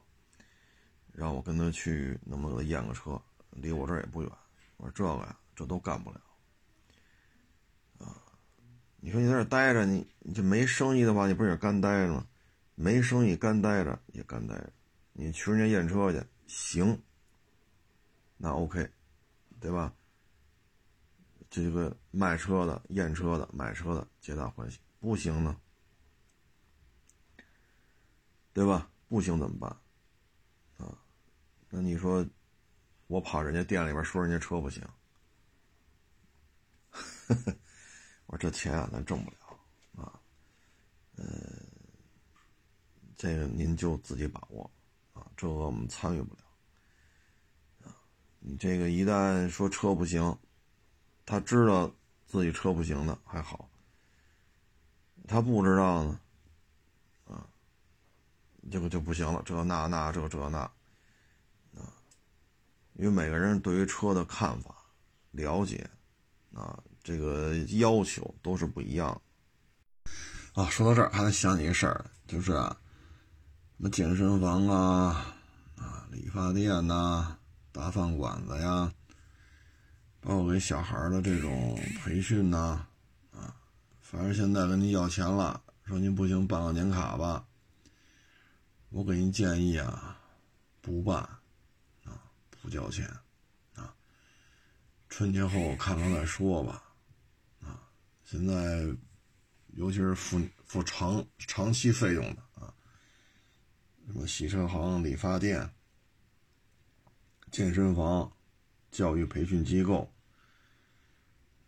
[1.12, 3.16] 让我跟他去，能不能给他验个车？
[3.50, 4.28] 离我这儿也不远。
[4.78, 6.20] 我说这个呀，这都干不了，
[7.98, 8.22] 啊，
[9.00, 12.24] 你说你在这待着，你你就没生意的话，你不也干待着吗？
[12.76, 14.72] 没生意干待着也干待着，
[15.14, 17.02] 你去人家验车去，行。
[18.36, 18.88] 那 OK，
[19.58, 19.92] 对吧？
[21.50, 24.78] 这个卖车的、验车的、买车的，皆大欢喜。
[25.00, 25.56] 不行呢，
[28.52, 28.88] 对吧？
[29.08, 29.76] 不行怎么办？
[30.76, 30.96] 啊，
[31.68, 32.24] 那你说，
[33.08, 34.86] 我跑人家店里边说人家车不行，
[38.26, 39.36] 我说这钱啊，咱挣不了
[40.02, 40.20] 啊。
[41.16, 41.24] 呃，
[43.16, 44.70] 这个您就自己把握
[45.12, 46.40] 啊，这个我们参与不了
[47.84, 47.96] 啊。
[48.38, 50.38] 你这个一旦说车不行，
[51.26, 51.92] 他知道
[52.26, 53.68] 自己车不行的还好，
[55.26, 56.20] 他不知道呢，
[57.24, 57.46] 啊，
[58.70, 60.58] 这个就不行了，这那那这这那，
[61.74, 61.92] 啊，
[62.94, 64.76] 因为每个人对于车的看法、
[65.32, 65.90] 了解，
[66.54, 69.20] 啊，这个要求都是不一样。
[70.54, 72.76] 啊，说到这儿还能想起一个事儿，就是啊，
[73.76, 75.36] 什么健身房啊，
[75.76, 77.38] 啊，理发店呐，
[77.70, 78.92] 大饭馆子呀。
[80.20, 82.84] 包括给小孩的这种培训呐，
[83.32, 83.54] 啊，
[84.00, 87.46] 反正现在跟您要钱了，说您不行办个年卡吧，
[88.90, 90.18] 我给您建议啊，
[90.82, 91.20] 不办，
[92.04, 92.18] 啊，
[92.60, 93.08] 不交钱，
[93.76, 93.94] 啊，
[95.08, 96.82] 春节后看看再说吧，
[98.30, 98.86] 现在
[99.68, 102.74] 尤其是付付长长期费用的啊，
[104.06, 105.70] 什么洗车行、理发店、
[107.50, 108.30] 健身房。
[108.90, 110.10] 教育培训机构，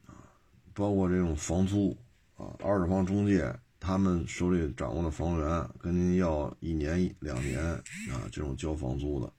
[0.07, 0.25] 啊，
[0.73, 1.95] 包括这种房租
[2.35, 9.31] 啊，二手房中介，他们手里掌握的房源跟您要一年、两年啊，这种交房租的，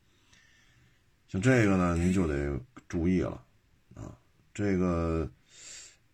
[1.28, 3.44] 像这个呢，您就得注意了，
[3.96, 4.16] 啊，
[4.54, 5.28] 这个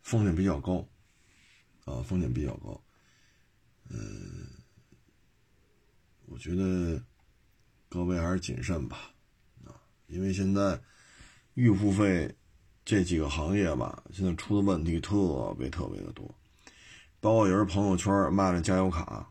[0.01, 0.87] 风险比较高，
[1.87, 2.79] 啊，风险比较高，
[3.89, 4.47] 嗯，
[6.27, 7.01] 我觉得
[7.89, 9.11] 各位还是谨慎吧，
[9.65, 9.73] 啊，
[10.05, 10.79] 因为现在。
[11.59, 12.31] 预付费
[12.85, 16.23] 这几个行业吧，现在出的问题特别特别的多，
[17.19, 19.27] 包括有人朋友圈卖了加油卡，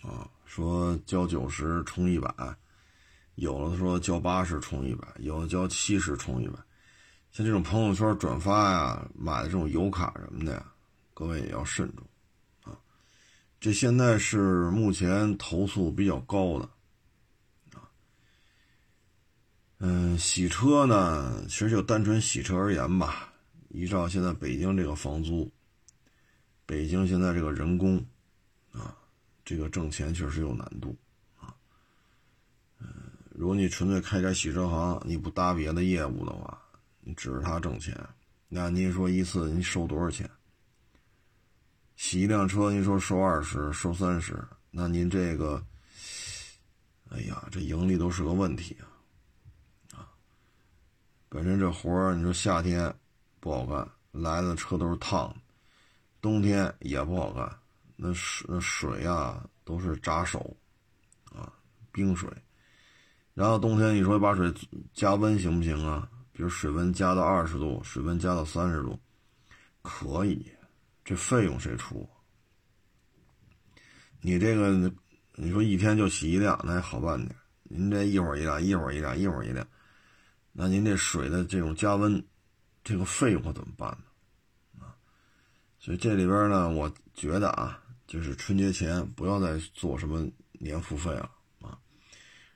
[0.00, 2.32] 啊，说交九十充一百，
[3.34, 6.54] 有的说交八十充一百，有的交七十充一百，
[7.32, 10.72] 像这种朋友圈转发呀，买的这种油卡什么的呀，
[11.20, 12.06] 各位也要慎重，
[12.62, 12.72] 啊，
[13.60, 16.64] 这现在是目前投诉比较高的。
[17.78, 17.84] 啊
[19.80, 23.34] 嗯，洗车呢，其实就单纯洗车而言吧。
[23.68, 25.52] 依照现在北京这个房租，
[26.64, 28.02] 北京现在这个人工，
[28.72, 28.96] 啊，
[29.44, 30.96] 这个挣钱确实有难度
[31.38, 31.54] 啊。
[32.78, 32.88] 嗯，
[33.34, 36.58] 如果你纯粹开家洗车行，你不搭别的业务的话，
[37.02, 37.94] 你指着它挣钱，
[38.48, 40.26] 那您说一次你收多少钱？
[42.02, 45.62] 洗一辆车，您说收二十、收三十，那您这个，
[47.10, 48.88] 哎呀，这盈利都是个问题啊。
[49.94, 50.08] 啊
[51.28, 52.92] 本身这活儿，你说夏天
[53.38, 55.34] 不好干，来的车都是烫的；
[56.22, 57.54] 冬天也不好干，
[57.96, 60.56] 那水那水啊都是扎手，
[61.30, 61.52] 啊，
[61.92, 62.30] 冰水。
[63.34, 64.50] 然后冬天你说把水
[64.94, 66.08] 加温行不行啊？
[66.32, 68.98] 比如水温加到二十度，水温加到三十度，
[69.82, 70.50] 可以。
[71.04, 72.08] 这费用谁出？
[74.20, 74.92] 你这个，
[75.34, 77.34] 你说一天就洗一辆，那还好办点。
[77.62, 79.66] 您这一会儿一辆，一会儿一辆，一会儿一辆。
[80.52, 82.22] 那您这水的这种加温，
[82.84, 84.84] 这个费用可怎么办呢？
[84.84, 84.92] 啊，
[85.78, 91.30] 所以这里边呢，我觉得啊，就是春节前不要再做什么年付费了
[91.62, 91.78] 啊。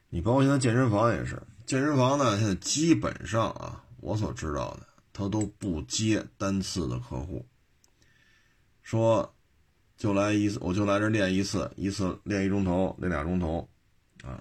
[0.08, 7.46] 你包括现在健身房也是，健身房呢现在基本上啊，我所知道的，他都不接单次的客户，
[8.84, 9.34] 说
[9.96, 13.68] 就来一次，我就来这练一次，一次练一钟头，练俩钟头，
[14.22, 14.40] 啊，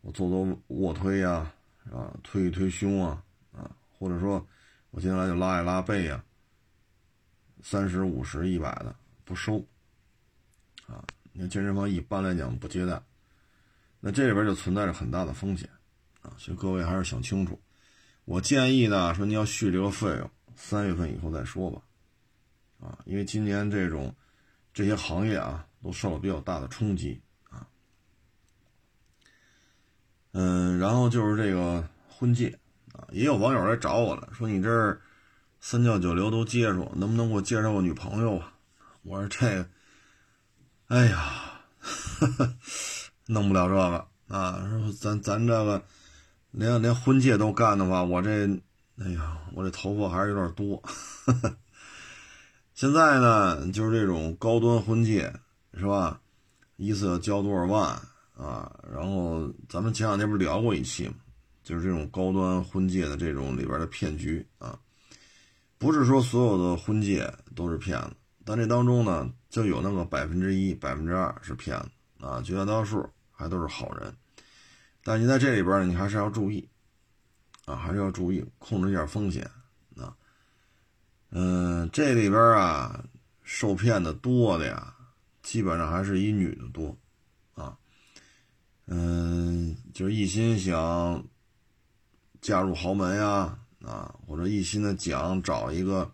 [0.00, 1.52] 我做做卧推呀。
[1.92, 4.44] 啊，推一推胸啊，啊，或者说，
[4.90, 6.20] 我今天来就拉一拉背呀，
[7.62, 8.92] 三十五十一百的
[9.24, 9.64] 不收，
[10.88, 13.00] 啊，你看健身房一般来讲不接待，
[14.00, 15.70] 那这里边就存在着很大的风险，
[16.22, 17.56] 啊，所以各位还是想清楚。
[18.24, 21.80] 我建议呢，说你要续这个费用，三月份以后再说吧，
[22.80, 24.14] 啊，因为今年这种
[24.72, 27.66] 这些行业啊都受了比较大的冲击啊。
[30.32, 32.58] 嗯，然后就是这个婚介
[32.92, 35.00] 啊，也有网友来找我了，说你这儿
[35.60, 38.52] 三教九流都接触，能不能给我介绍个女朋友啊？
[39.02, 39.68] 我说这，
[40.88, 41.62] 哎呀，
[43.26, 44.68] 弄不了这个啊！
[44.68, 45.82] 说咱咱这个
[46.50, 48.46] 连连婚介都干的话，我这，
[48.98, 50.82] 哎呀，我这头发还是有点多。
[52.76, 55.32] 现在呢，就是这种高端婚介，
[55.72, 56.20] 是吧？
[56.76, 57.98] 一次要交多少万？
[58.36, 61.14] 啊，然后咱们前两天不是聊过一期吗？
[61.64, 64.78] 就是这种高端婚介的这种里边的骗局啊，
[65.78, 68.10] 不是说所有的婚介都是骗子，
[68.44, 71.88] 但这当中呢，就有那个百分之一、百分之二是骗子
[72.26, 74.14] 啊，绝大多数还都是好人。
[75.02, 76.68] 但你在这里边，你还是要注意
[77.64, 79.50] 啊，还是要注意控制一下风险。
[81.38, 83.04] 嗯，这里边啊，
[83.42, 84.96] 受骗的多的呀，
[85.42, 86.96] 基本上还是以女的多。
[87.52, 87.76] 啊
[88.86, 91.22] 嗯，就是一心想
[92.40, 96.10] 嫁入豪门呀，啊，或者一心的想找一个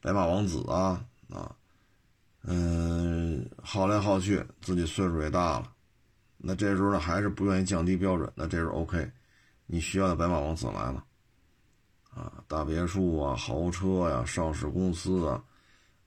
[0.00, 1.54] 白马王子啊啊，
[2.44, 5.70] 嗯，耗来耗去，自己岁数也大了，
[6.38, 9.12] 那这时候呢还是不愿意降低标准，那这时候 OK，
[9.66, 11.04] 你需要的白马王子来了，
[12.14, 15.44] 啊，大别墅啊，豪车呀，上市公司啊，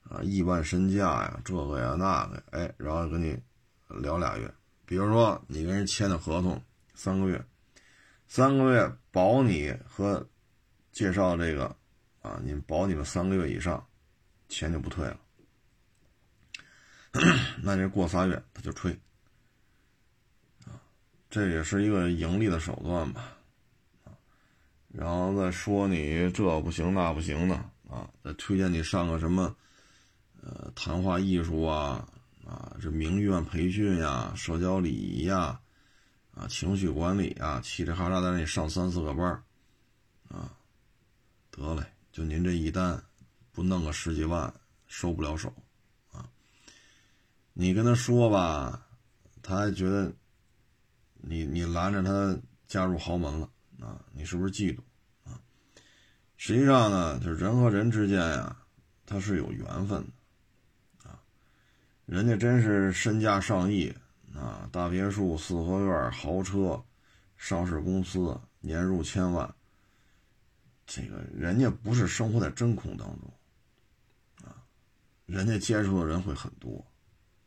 [0.02, 3.38] 啊，亿万身价呀，这个呀那个，哎，然后跟你
[3.88, 4.52] 聊俩月，
[4.86, 6.62] 比如说你跟人签的合同
[6.94, 7.44] 三个月，
[8.26, 10.26] 三个月保你和
[10.92, 11.76] 介绍这个。
[12.20, 13.86] 啊，你保你们三个月以上，
[14.48, 15.16] 钱就不退了。
[17.62, 18.92] 那这过仨月他就吹，
[20.66, 20.82] 啊，
[21.30, 23.37] 这也是一个盈利的手段吧，
[24.88, 27.54] 然后再说你这不行那不行的
[27.88, 29.54] 啊，再推荐你上个什么，
[30.42, 32.08] 呃，谈话艺术啊，
[32.46, 35.60] 啊，这名媛培训呀，社交礼仪呀，
[36.34, 39.42] 啊，情绪管理啊，嘁哩哈喳在那里上三四个班
[40.28, 40.52] 啊，
[41.50, 41.82] 得嘞。
[42.10, 43.00] 就您这一单，
[43.52, 44.52] 不弄个十几万，
[44.88, 45.54] 收不了手，
[46.10, 46.28] 啊！
[47.52, 48.88] 你跟他说吧，
[49.40, 50.12] 他还觉得
[51.14, 53.48] 你你拦着他加入豪门了，
[53.80, 54.04] 啊！
[54.12, 54.80] 你是不是嫉妒
[55.24, 55.40] 啊？
[56.36, 58.56] 实际上呢，就是人和人之间呀，
[59.06, 60.04] 他是有缘分
[61.02, 61.22] 的，啊！
[62.06, 63.94] 人家真是身价上亿，
[64.34, 66.84] 啊，大别墅、四合院、豪车、
[67.36, 69.54] 上市公司，年入千万。
[70.86, 73.30] 这个人家不是生活在真空当中，
[74.42, 74.64] 啊，
[75.26, 76.82] 人家接触的人会很多，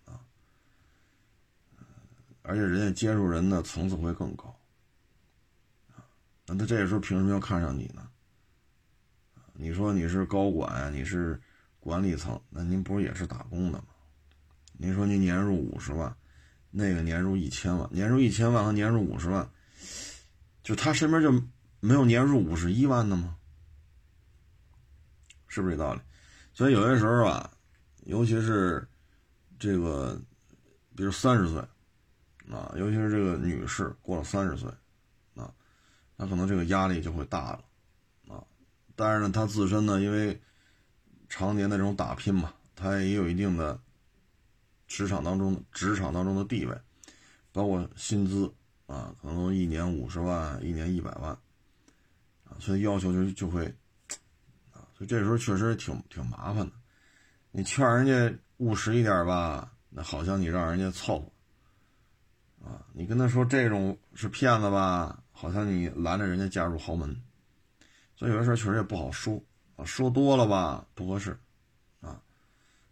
[0.05, 0.21] 啊，
[2.43, 4.55] 而且人家接触人的层次会更高，
[6.45, 8.09] 那他这时候凭什么要看上你呢？
[9.53, 11.39] 你说你是高管，你是
[11.79, 13.85] 管理层，那您不是也是打工的吗？
[14.73, 16.15] 您说您年入五十万，
[16.69, 19.49] 那个年入一千万，年入一千万和年入五十万，
[20.63, 21.43] 就他身边就。
[21.83, 23.35] 没有年入五十一万的吗？
[25.47, 26.01] 是不是这道理？
[26.53, 27.51] 所以有些时候啊，
[28.03, 28.87] 尤其是
[29.57, 30.21] 这个，
[30.95, 31.59] 比如三十岁
[32.51, 34.69] 啊，尤其是这个女士过了三十岁，
[36.21, 37.63] 那可能这个压力就会大了
[38.27, 38.43] 啊。
[38.95, 40.39] 但是呢，他自身呢，因为
[41.27, 43.79] 常年的这种打拼嘛，他也有一定的
[44.87, 46.77] 职场当中职场当中的地位，
[47.51, 48.53] 包括薪资
[48.85, 51.31] 啊，可能一年五十万，一年一百万。
[51.31, 51.39] 啊
[52.59, 53.65] 所以要求就就会，
[54.71, 56.71] 啊，所以这时候确实挺挺麻烦的。
[57.49, 61.19] 你劝人家务实一点吧，那好像你让人家凑
[62.61, 67.19] 合，啊，你跟他说这种是骗子吧，好像你拦着人家嫁入豪门。
[68.15, 69.41] 所以有的时候确实也不好说，
[69.75, 71.35] 啊，说多了吧不合适，
[71.99, 72.21] 啊，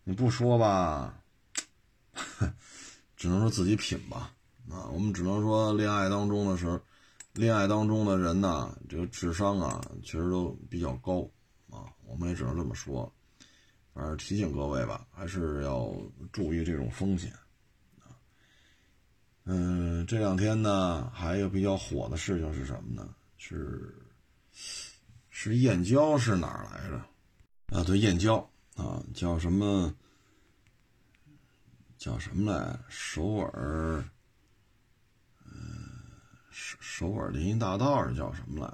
[0.03, 1.21] 你不说吧，
[3.15, 4.33] 只能说自己品吧，
[4.67, 6.81] 啊，我们只能说恋爱当中的时候。
[7.33, 11.21] 恋爱当中的人呢，这个智商啊，确实都比较高
[11.69, 13.09] 啊，我们也只能这么说。
[13.93, 15.95] 反正提醒各位吧，还是要
[16.31, 17.31] 注意这种风险。
[19.51, 23.15] 嗯，这两天呢，还有比较火的事情是什么呢？
[23.35, 23.95] 是
[25.31, 26.95] 是燕郊是哪儿来着？
[27.75, 28.38] 啊，对，燕郊
[28.75, 29.91] 啊，叫什么？
[31.97, 32.79] 叫什么来？
[32.89, 34.07] 首尔。
[36.51, 38.67] 首首尔林荫大道是叫什么来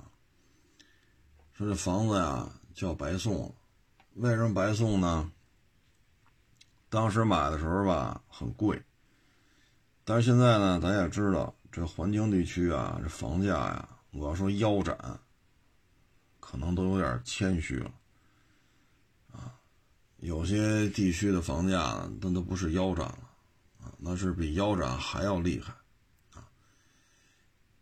[0.00, 0.08] 啊？
[1.52, 3.54] 说这房子呀叫白送，
[4.14, 5.30] 为什么白送呢？
[6.88, 8.82] 当时买的时候吧很贵，
[10.04, 14.96] 但是现在呢，咱也知道这环京地区啊，这房价呀，我要说腰斩，
[16.40, 17.90] 可能都有点谦虚了
[19.32, 19.54] 啊。
[20.18, 23.18] 有些地区的房价那都不是腰斩了
[23.80, 25.72] 啊，那是比腰斩还要厉害
[26.34, 26.48] 啊。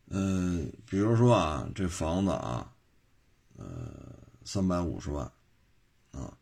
[0.09, 2.70] 嗯，比如说啊，这房子啊，
[3.56, 3.64] 呃，
[4.44, 5.24] 三百五十万，
[6.12, 6.37] 啊，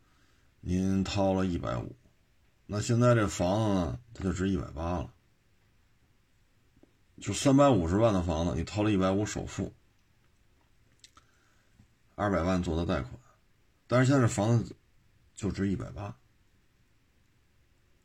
[0.59, 1.95] 您掏了一百五，
[2.65, 5.09] 那现在这房子呢，它就值一百八了。
[7.19, 9.73] 就三百五十万的房子，你掏了一百五首付，
[12.15, 13.13] 二百万做的贷款，
[13.87, 14.75] 但是现在这房子
[15.35, 16.15] 就值一百八，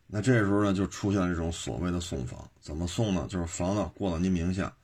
[0.07, 3.27] 那这时候呢，就出现了这种所谓的送房，怎么送呢？
[3.29, 4.75] 就是房子过到您名下。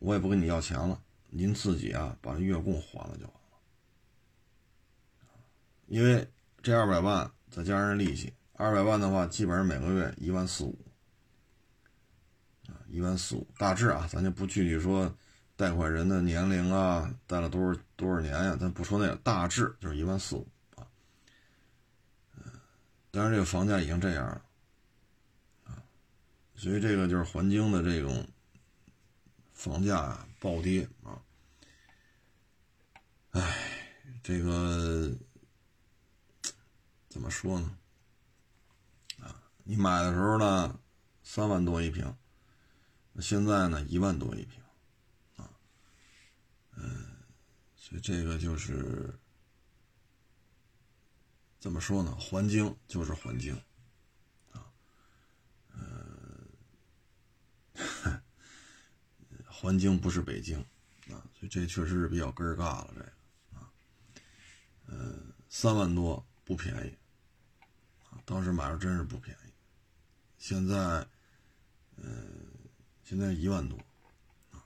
[0.00, 3.58] 我也不跟你要钱了，您自己啊把月供还了就完了。
[5.86, 6.24] 因为
[6.62, 10.78] 这二百万再加上利息，二百万的话基本上每个月一万四五，
[12.88, 15.14] 一万四五大致啊，咱就不具体说
[15.56, 20.86] 贷款人的年龄啊，贷了多少多少年呀，咱不说那个，大致就是一万四五啊。
[22.36, 22.44] 嗯，
[23.10, 24.42] 当然这个房价已经这样了，
[25.64, 25.82] 啊，
[26.54, 28.26] 所以这个就是环境的这种。
[29.58, 31.20] 房价暴跌啊！
[33.30, 33.42] 哎，
[34.22, 35.12] 这个
[37.08, 37.76] 怎么说呢？
[39.20, 39.34] 啊，
[39.64, 40.78] 你买的时候呢，
[41.24, 42.16] 三万多一平，
[43.20, 44.62] 现在呢，一万多一平，
[45.36, 45.50] 啊，
[46.76, 47.06] 嗯，
[47.76, 49.12] 所以这个就是
[51.58, 52.14] 怎么说呢？
[52.14, 53.54] 环境就是环境，
[54.52, 54.70] 啊，
[55.74, 56.48] 嗯，
[59.46, 60.58] 环境不是北京，
[61.10, 63.06] 啊，所以这确实是比较根儿尬了，这个。
[63.06, 63.70] 啊
[64.90, 66.96] 嗯，三万多不便宜
[68.08, 68.16] 啊！
[68.24, 69.52] 当时买着真是不便宜。
[70.38, 71.06] 现在，
[71.96, 72.46] 嗯，
[73.08, 73.78] 现在一万多
[74.52, 74.60] 啊。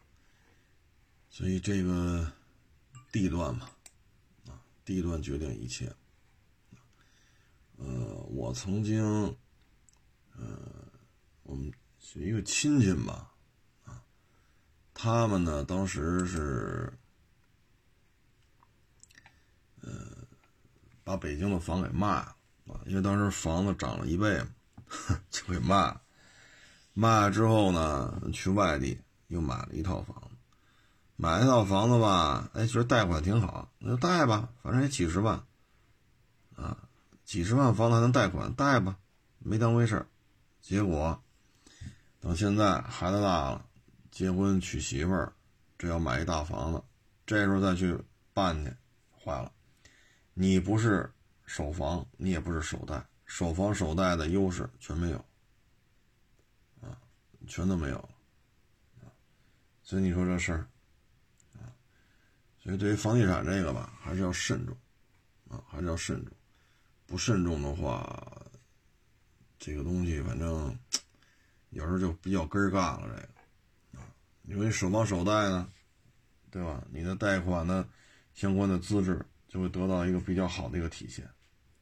[1.31, 2.33] 所以这个
[3.13, 3.71] 地段嘛，
[4.49, 5.95] 啊，地段决定一切。
[7.77, 7.87] 呃，
[8.31, 9.05] 我曾经，
[10.37, 10.45] 呃，
[11.45, 13.33] 我们是一个亲戚吧，
[13.85, 14.03] 啊，
[14.93, 16.93] 他们呢当时是。
[19.83, 20.17] 呃，
[21.05, 22.37] 把北京的房给卖了
[22.67, 24.49] 啊，因为当时房子涨了一倍嘛，
[25.31, 26.02] 就给卖了。
[26.95, 30.37] 卖了之后呢，去外地又买了一套房子，
[31.17, 35.43] 买一套房子吧，哎，觉得贷款挺好，那就贷吧，反正也几十万，
[36.55, 36.77] 啊，
[37.25, 38.99] 几十万房子还能贷款，贷吧，
[39.39, 40.07] 没当回事儿。
[40.61, 41.21] 结果
[42.21, 43.65] 等现在孩子大了，
[44.11, 45.33] 结婚娶媳妇儿，
[45.79, 46.83] 这要买一大房子，
[47.25, 47.99] 这时候再去
[48.35, 48.73] 办去，
[49.25, 49.51] 坏了。
[50.35, 51.11] 你不是
[51.47, 55.25] 首房，你也不是首贷，首房首贷的优势全没有，
[57.47, 58.09] 全都没有了，
[59.83, 60.69] 所以你说这事儿，
[61.55, 61.71] 啊，
[62.63, 64.77] 所以对于房地产这个吧，还是要慎重，
[65.49, 66.35] 啊，还是要慎重，
[67.07, 68.43] 不慎重的话，
[69.59, 70.79] 这个东西反正
[71.71, 74.07] 有时候就比较根儿尬了，这个，啊，
[74.45, 75.71] 因为首房首贷呢，
[76.51, 76.83] 对吧？
[76.91, 77.89] 你的贷款的
[78.35, 79.25] 相关的资质。
[79.49, 81.27] 就会得到一个比较好的一个体现，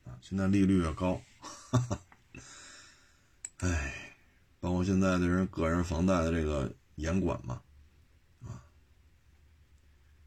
[0.02, 2.02] 啊，现在利率也高，哈哈，
[3.58, 4.09] 哎，
[4.84, 7.60] 现在的人个人房贷的这个严管嘛，
[8.42, 8.62] 啊，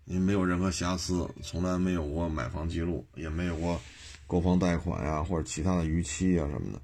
[0.04, 3.80] 你没有任何瑕疵，从来没有过买房记录，也没有过
[4.28, 6.82] 购房贷款呀或者其他的逾期啊什么的，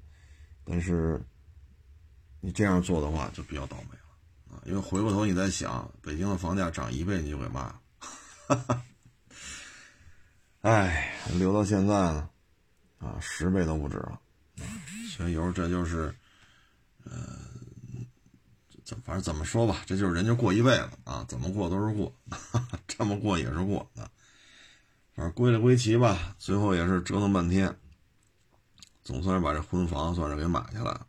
[0.64, 1.20] 但是
[2.40, 7.80] 你这样做的话就比较倒霉了，啊，因为回过头你再想，北京的房价涨一倍你就给卖了，
[8.46, 8.82] 哈哈。
[10.62, 12.28] 哎，留到现在呢，
[12.98, 14.20] 啊，十倍都不止了，
[15.08, 16.14] 所以有时候这就是，
[17.04, 17.38] 呃，
[19.04, 22.12] 反正怎么说吧，这就是人家过一辈子啊，怎么过都是过，
[22.86, 24.08] 这么过也是过啊，
[25.14, 27.76] 反正归了归齐吧，最后也是折腾半天，
[29.02, 31.06] 总算是把这婚房算是给买下来了。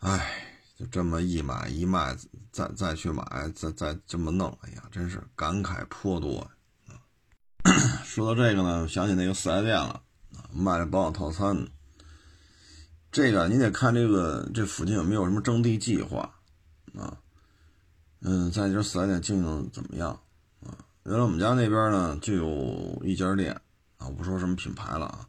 [0.00, 0.46] 哎，
[0.76, 2.16] 就这么一买一卖，
[2.50, 6.50] 再再去买，再再这么弄，哎呀，真是感慨颇多。
[8.04, 10.02] 说到这个呢，想起那个四 S 店了，
[10.52, 11.68] 卖的保养套餐。
[13.12, 16.32] 这个你得看这个这附近有没有什么征地计划
[16.96, 17.20] 啊？
[18.20, 20.10] 嗯，再就是四 S 店经营怎么样
[20.62, 20.76] 啊？
[21.04, 23.52] 原来我们家那边呢就有一家店
[23.98, 25.28] 啊，我不说什么品牌了啊，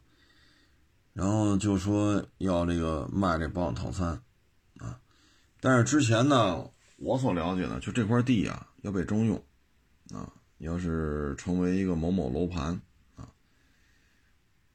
[1.13, 4.21] 然后就说要这个卖这保养套餐
[4.79, 4.99] 啊，
[5.59, 9.43] 但是之前呢，我所了解的就这块地啊要被征用
[10.13, 10.31] 啊。
[10.57, 12.79] 要是成为一个某某楼盘
[13.15, 13.27] 啊，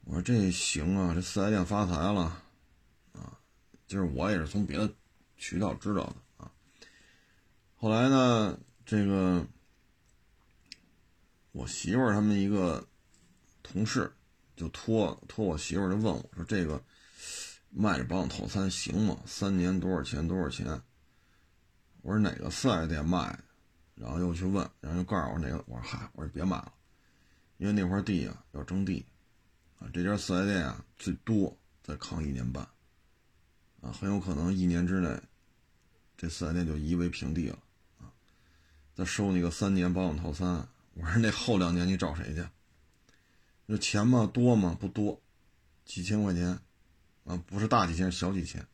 [0.02, 2.22] 我说这行啊，这四 S 店发财了
[3.12, 3.38] 啊！
[3.86, 4.92] 就是我也是从别的
[5.36, 6.16] 渠道知道的。
[7.78, 9.46] 后来呢，这个
[11.52, 12.88] 我媳妇儿他们一个
[13.62, 14.10] 同事
[14.56, 16.82] 就托托我媳妇儿就问我说：“这个
[17.68, 19.18] 卖这保养套餐行吗？
[19.26, 20.26] 三年多少钱？
[20.26, 20.66] 多少钱？”
[22.00, 23.38] 我说：“哪个四 S 店卖？”
[23.94, 26.72] 然后又去问，然后又告诉我哪个，我说嗨，我说别买了，
[27.58, 29.04] 因为那块地啊要征地，
[29.78, 32.66] 啊这家四 S 店啊最多再扛一年半，
[33.80, 35.20] 啊很有可能一年之内，
[36.16, 37.58] 这四 S 店就夷为平地了，
[38.96, 42.42] 再收你个三年保养套餐，我说那后两年你找谁去？
[43.66, 44.74] 那钱嘛多嘛？
[44.80, 45.20] 不多，
[45.84, 46.58] 几千块钱，
[47.26, 48.66] 啊不是大几千，小几千，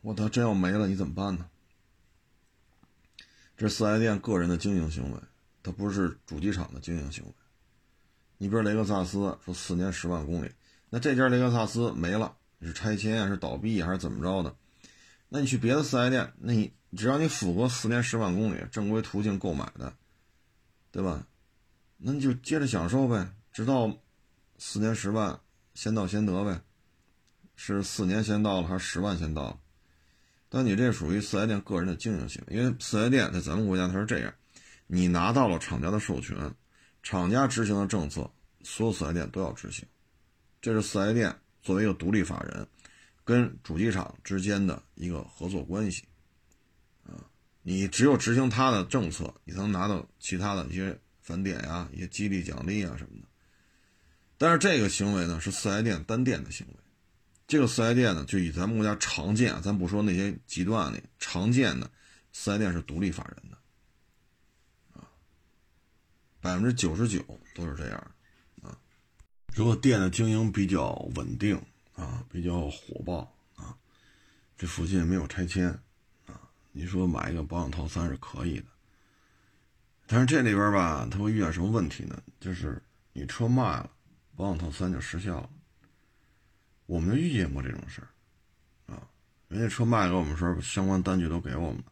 [0.00, 1.50] 我他真要没了你怎么办呢？
[3.58, 5.20] 这四 S 店个人的经营行为，
[5.62, 7.30] 它不是主机厂的经营行为。
[8.38, 10.50] 你比如雷克萨斯说四年十万公里，
[10.88, 14.56] 那这家雷克萨斯没了，是拆迁啊是倒闭还是怎么着的？
[15.28, 19.92] 那你去别的四 S 店，那你只要你符合四年十万公里正规途径购买的，
[20.90, 21.26] 对吧？
[21.96, 23.96] 那你就接着享受呗，直到
[24.58, 25.40] 四年十万
[25.74, 26.60] 先到先得呗，
[27.56, 29.58] 是四年先到了还是十万先到了？
[30.48, 34.32] 但你这属于四 S 店个人的经营性，因为四 S 店在咱们国家它是这样，
[34.86, 36.54] 你拿到了厂家的授权，
[37.02, 38.30] 厂家执行的政策，
[38.62, 39.84] 所有四 S 店都要执行，
[40.60, 42.66] 这是四 S 店作为一个独立法人，
[43.24, 46.04] 跟主机厂之间的一个合作关系。
[47.66, 53.26] 你只有执行他的政策，你才能拿到其他的一些返点呀、一些激励奖励啊什么的。
[54.36, 56.74] 但是这个行为呢，是四 S 店单店的行为。
[57.46, 61.90] 这个四 S 店呢，就以咱们国家常见，咱不说那些极端的，常见的
[62.32, 65.00] 四 S 店是独立法人的。
[65.00, 65.08] 啊，
[66.42, 67.22] 百分之九十九
[67.54, 68.10] 都是这样。
[68.62, 68.76] 啊，
[69.54, 71.58] 如果店的经营比较稳定
[71.94, 73.74] 啊，比较火爆啊，
[74.58, 75.78] 这附近没有拆迁，
[76.74, 78.66] 你说买一个保养套餐是可以的。
[80.06, 82.22] 但是这里边吧，它会遇到什么问题呢？
[82.38, 82.82] 就是
[83.14, 83.90] 你车卖了。
[84.36, 85.48] 保养套餐就失效了，
[86.86, 89.06] 我们就遇见过这种事儿，啊，
[89.46, 91.84] 人家车卖给我们时候，相关单据都给我们了，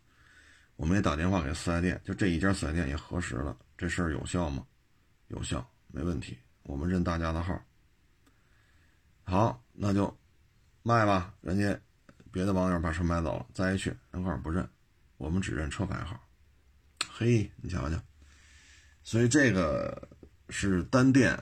[0.75, 4.67] 我们也打电话给四 S 店，就这一家四 S 店也核实了，这事儿有效吗？
[5.29, 7.65] 有效，没问题，我们认大家的号。
[9.23, 10.13] 好，那就
[10.83, 11.81] 卖吧，人家
[12.33, 14.69] 别的网友把车买走了，再一去人号不认，
[15.19, 16.21] 我们只认车牌号。
[17.09, 18.03] 嘿，你瞧瞧，
[19.05, 20.09] 所以这个
[20.49, 21.39] 是单店。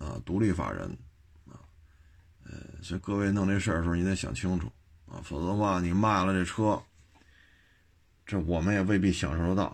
[0.00, 0.96] 啊，独立法人，
[1.44, 1.60] 啊，
[2.44, 4.72] 呃，所以各位弄这事儿的时候，你得想清楚
[5.04, 6.82] 啊，否则的话，你卖了这车，
[8.24, 9.64] 这我们也未必享受得到，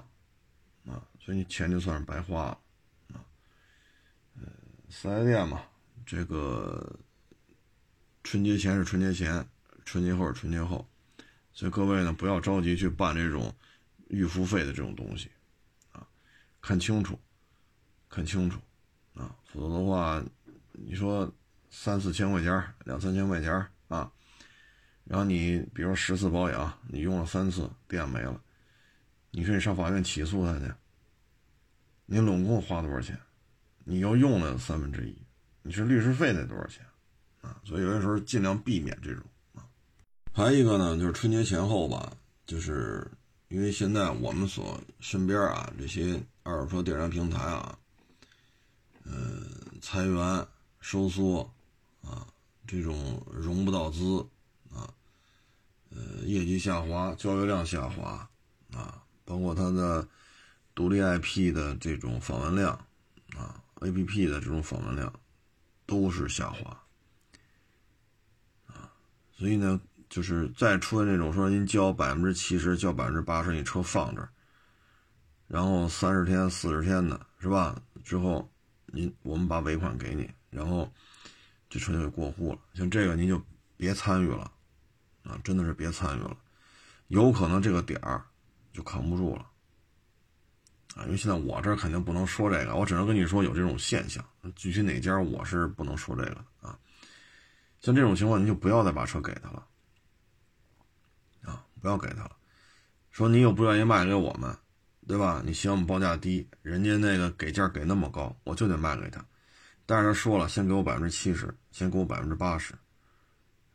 [0.84, 2.60] 啊，所以你钱就算是白花了，
[3.14, 3.22] 啊，
[4.34, 4.48] 呃，
[4.90, 5.62] 四 S 店嘛，
[6.04, 6.98] 这个
[8.24, 9.48] 春节前是春节前，
[9.86, 10.86] 春节后是春节后，
[11.52, 13.54] 所以各位呢，不要着急去办这种
[14.08, 15.30] 预付费的这种东西，
[15.92, 16.06] 啊，
[16.60, 17.18] 看清楚，
[18.10, 18.60] 看清楚。
[19.14, 20.22] 啊，否则的话，
[20.72, 21.32] 你说
[21.70, 23.50] 三四千块钱，两三千块钱
[23.88, 24.12] 啊，
[25.04, 28.38] 然后你比如十次保养，你用了三次，电没了，
[29.30, 30.70] 你说你上法院起诉他去，
[32.04, 33.18] 你拢共花多少钱？
[33.84, 35.16] 你又用了三分之一，
[35.62, 36.84] 你是律师费得多少钱？
[37.40, 39.24] 啊，所以有些时候尽量避免这种。
[40.36, 42.12] 还有一个呢，就是春节前后吧，
[42.44, 43.10] 就是
[43.48, 47.78] 因为现在我们所身边啊这些二手车电商平台啊。
[49.04, 49.46] 呃，
[49.80, 50.46] 裁员、
[50.78, 51.50] 收缩，
[52.02, 52.26] 啊，
[52.66, 54.18] 这种融不到资，
[54.70, 54.92] 啊，
[55.88, 58.28] 呃，业绩下滑，交易量下滑，
[58.74, 60.06] 啊，包括它的
[60.74, 62.72] 独立 IP 的这种访问量，
[63.34, 65.10] 啊，APP 的这种访问量，
[65.86, 66.78] 都是下滑，
[68.66, 68.92] 啊，
[69.38, 74.28] 所以呢，就是再出现这种说您交百分之七十，交百分之八十，你车放这儿，
[75.46, 77.80] 然后三十天、四十天的是吧？
[78.04, 78.50] 之后。
[78.92, 80.90] 您我们把尾款给你，然后
[81.68, 82.58] 这车就给过户了。
[82.72, 83.42] 像这个您就
[83.76, 84.50] 别参与了，
[85.24, 86.34] 啊，真的是别参与了，
[87.08, 88.24] 有可能这个点儿
[88.72, 89.44] 就扛不住了，
[90.94, 94.24] 啊，因为现在我这肯定不能说这个，我只能跟你说有这种现象。
[94.54, 96.78] 具体哪家我是不能说这个啊。
[97.80, 99.66] 像这种情况，您就不要再把车给他了，
[101.86, 102.32] 不要给他了。
[103.10, 104.52] 说你又不愿意卖给我们。
[105.08, 105.40] 对吧？
[105.46, 109.24] 你嫌我们报价低，人家那个给价给那么高，我就得卖给他。
[109.86, 112.74] 但是他说了，先给我百分之七十，先给我百分之八十，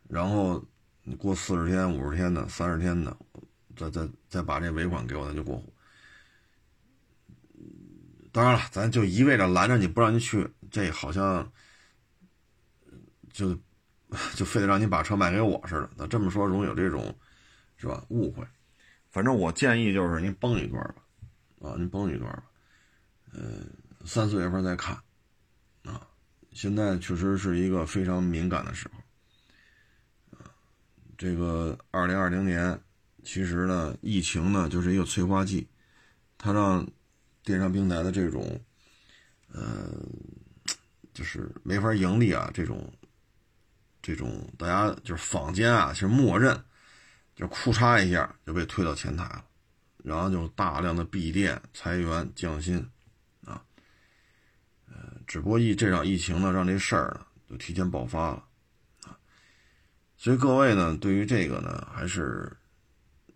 [0.09, 0.62] 然后
[1.03, 3.16] 你过四十天、五十天的、三十天的，
[3.78, 5.74] 再再再把这尾款给我，咱就过户。
[8.34, 11.49] 当然了，咱就一味的拦着你不让你去，这好像
[13.32, 13.57] 就
[14.36, 15.91] 就非得让你把车卖给我似的。
[15.95, 17.18] 那这么说容易有这种
[17.82, 18.45] 是吧误会？
[19.09, 20.95] 反正我建议就是您崩一段吧。
[21.67, 22.43] 啊，您崩一段吧，
[23.34, 23.41] 呃，
[24.03, 24.95] 三四月份再看，
[25.84, 26.07] 啊，
[26.51, 30.49] 现在确实是一个非常敏感的时候，啊，
[31.17, 32.79] 这个二零二零年，
[33.23, 35.67] 其实呢，疫情呢就是一个催化剂，
[36.38, 36.88] 它让
[37.43, 38.59] 电商平台的这种，
[39.53, 40.03] 呃，
[41.13, 42.91] 就是没法盈利啊，这种，
[44.01, 46.59] 这种大家就是坊间啊，其实默认，
[47.41, 49.43] 就裤嚓一下就被推到前台了。
[50.03, 52.79] 然后就大量的闭店、裁员、降薪，
[53.45, 53.63] 啊，
[54.87, 58.43] 呃，只不过疫这场疫情呢，让这事儿呢就提前爆发了，
[59.03, 59.13] 啊，
[60.17, 62.51] 所以各位呢，对于这个呢，还是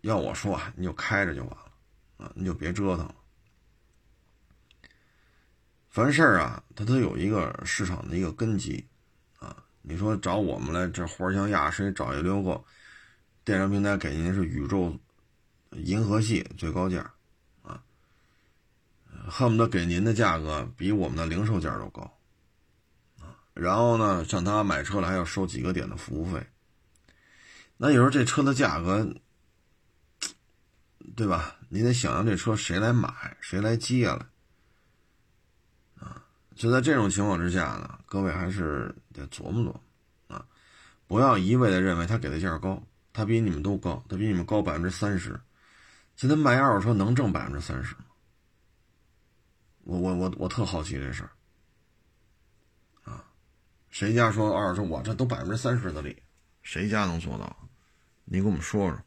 [0.00, 1.72] 要我说啊，你就开着就完了，
[2.16, 3.14] 啊，你就别折腾了。
[5.88, 8.84] 凡事啊，它都有一个市场的一个根基，
[9.38, 12.66] 啊，你说找我们来这活儿像压谁找一溜够，
[13.46, 14.98] 电商平台给您是宇宙。
[15.70, 17.12] 银河系最高价，
[17.62, 17.82] 啊，
[19.28, 22.02] 恨不得给您的价格比我们的零售价都高，
[23.20, 26.44] 啊，然后呢，像他买车了还要收几个点的服务费，
[27.76, 29.14] 那有时候这车的价格，
[31.14, 31.56] 对吧？
[31.68, 34.28] 你得想想这车谁来买，谁来接了，
[35.98, 36.24] 啊，
[36.54, 39.80] 就在这种情况之下呢，各位还是得琢磨琢磨
[40.28, 40.46] 啊，
[41.06, 42.82] 不要一味的认为他给的价高，
[43.16, 45.40] 他比你们都高，他比你们高百分之三十。
[46.16, 48.04] 现在卖二手车能挣百分之三十吗？
[49.84, 51.30] 我我我我特好奇这事儿
[53.10, 53.24] 啊，
[53.88, 56.22] 谁家说二手车我这都百分之三十的利，
[56.62, 57.56] 谁家能做到？
[58.26, 59.00] 你给我们说说，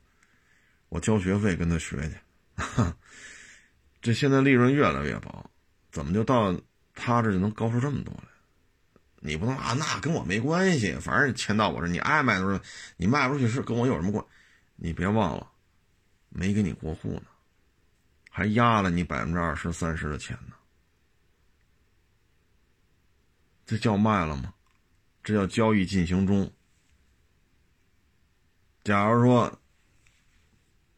[0.90, 2.16] 我交学费跟他学去。
[4.02, 5.52] 这现在利润越来越薄，
[5.92, 6.60] 怎么就到
[6.96, 8.29] 他这就能高出这么多来？
[9.22, 12.62] 你不能啊，那跟我没关系，反正钱到我这，你爱卖多少，
[12.98, 14.26] 你卖不出去是跟我有什么关？
[14.76, 15.52] 你别忘了。
[16.32, 17.24] 没给你过户呢，
[18.30, 20.54] 还压了你百分之二十三十的钱呢，
[23.66, 24.54] 这叫卖了吗？
[25.24, 26.54] 这叫交易进行中。
[28.84, 29.60] 假如说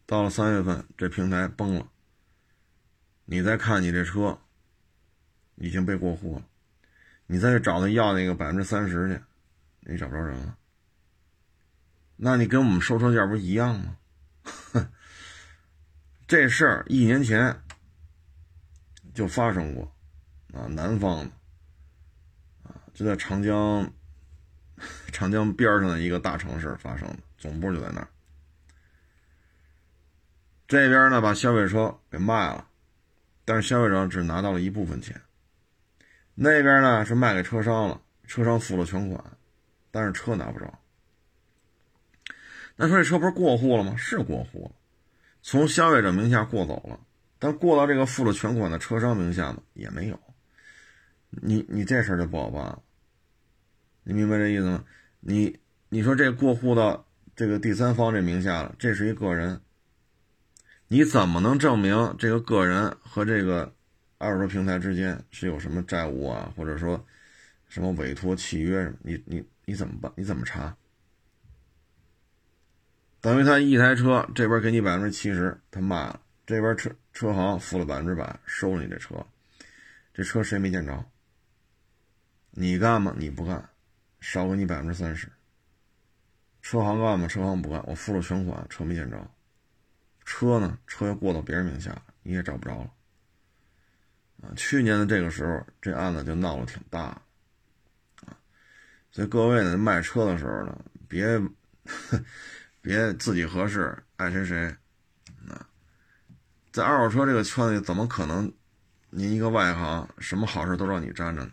[0.05, 1.89] 到了三月份，这平台崩了，
[3.24, 4.38] 你再看你这车
[5.55, 6.45] 已经被过户了，
[7.32, 9.21] 你再去找他要那个百分之三十去，
[9.89, 10.57] 你找不着人了，
[12.17, 13.95] 那你跟我们收车价不一样吗？
[16.27, 17.57] 这事儿一年前
[19.13, 19.95] 就发生过，
[20.53, 21.32] 啊，南方的，
[22.63, 23.89] 啊，就在长江，
[25.13, 28.09] 长江边上的一个大城市发生的，总部就在那儿。
[30.67, 32.67] 这边呢，把消费车给卖了，
[33.45, 35.21] 但是消费者只拿到了一部分钱。
[36.43, 39.23] 那边呢是卖给车商了，车商付了全款，
[39.91, 40.79] 但是车拿不着。
[42.75, 43.95] 那说这车不是过户了吗？
[43.95, 44.71] 是过户了。
[45.43, 46.99] 从消费者名下过走了，
[47.37, 50.19] 但过到这个付了全款的车商名下呢，也没有。
[51.29, 52.81] 你你这事儿就不好办了。
[54.03, 54.83] 你明白这意思吗？
[55.19, 59.61] 你你说这过户到这个第三方这名下了，这是一个人，
[60.87, 63.75] 你怎么能证明这个个人和这个
[64.22, 67.03] 二手车平台之间是有什么债务啊，或者说
[67.67, 68.93] 什么委托契约？
[69.01, 70.11] 你你你怎么办？
[70.15, 70.78] 你怎么查？
[73.19, 79.26] 等于他一台车这边给你百分之七十，他卖了；这边车车行付了百分之百，收了你这车。
[80.13, 81.03] 这车谁没见着？
[82.51, 83.15] 你干吗？
[83.17, 83.69] 你不干，
[84.19, 85.28] 少给你百分之三十。
[86.61, 87.28] 车行干吗？
[87.28, 89.28] 车行不干，我付了全款，车没见着。
[90.26, 90.78] 车呢？
[90.86, 92.91] 车又过到别人名下，你也找不着了。
[94.41, 97.01] 啊，去年的这个时候，这案子就闹得挺大。
[97.01, 98.35] 啊，
[99.11, 100.77] 所以各位呢，卖车的时候呢，
[101.07, 101.41] 别。
[102.83, 104.65] 别自己合适爱谁谁，
[105.47, 105.67] 啊，
[106.71, 108.51] 在二手车这个圈子里，怎么可能
[109.09, 111.51] 您一个外行，什么好事都让你沾着呢？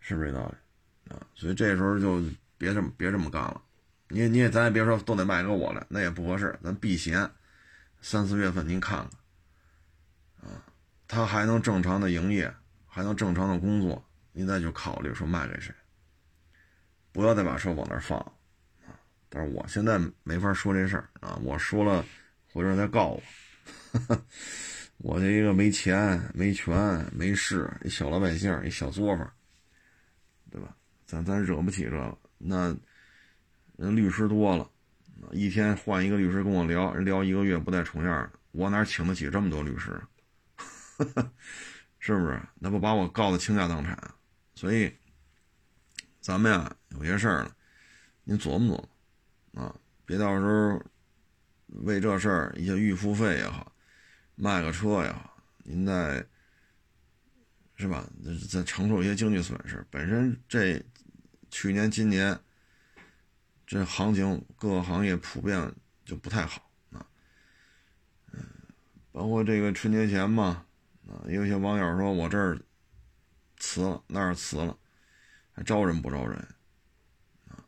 [0.00, 1.26] 是不是这道理啊？
[1.34, 2.22] 所以这时候就
[2.56, 3.62] 别这么别这么干了。
[4.08, 6.58] 你你也咱也别说都得卖给我了，那也不合适。
[6.62, 7.30] 咱避嫌，
[8.00, 9.10] 三四月份您看看，
[10.44, 10.62] 啊
[11.08, 12.52] 他还能正常的营业，
[12.86, 15.74] 还能正常的工作，您再去考虑说卖给谁，
[17.12, 18.18] 不要再把车往那儿放。
[18.18, 18.32] 啊
[19.28, 21.36] 但是我现在没法说这事儿啊！
[21.42, 22.04] 我说了，
[22.52, 23.22] 回头再告我。
[24.98, 29.28] 我这一个没钱、没权、没势，一小老百姓，一小作坊，
[30.52, 30.76] 对吧？
[31.04, 32.16] 咱咱惹不起这个。
[32.38, 32.76] 那
[33.76, 34.70] 人律师多了，
[35.32, 40.00] 一天换一个律师跟我聊，人聊一个月不带重样的，我哪请得起这么多律师？
[41.98, 42.40] 是不是？
[42.58, 43.98] 那不把我告的倾家荡产？
[44.54, 44.94] 所以，
[46.20, 47.50] 咱们呀，有些事儿呢，
[48.24, 48.88] 您琢磨琢
[49.54, 49.64] 磨。
[49.64, 49.74] 啊，
[50.04, 50.82] 别到时候
[51.84, 53.72] 为这事儿一些预付费也好，
[54.34, 56.26] 卖个车也好，您再
[57.76, 58.08] 是吧？
[58.50, 59.84] 再承受一些经济损失。
[59.90, 60.80] 本身这
[61.50, 62.38] 去年、今年
[63.66, 65.72] 这行情，各个行业普遍
[66.04, 67.06] 就不太好啊。
[68.32, 68.40] 嗯，
[69.12, 70.63] 包括这个春节前嘛，
[71.08, 72.58] 啊，有些网友说我这儿
[73.58, 74.76] 辞了，那儿辞了，
[75.52, 76.36] 还招人不招人？
[77.48, 77.64] 啊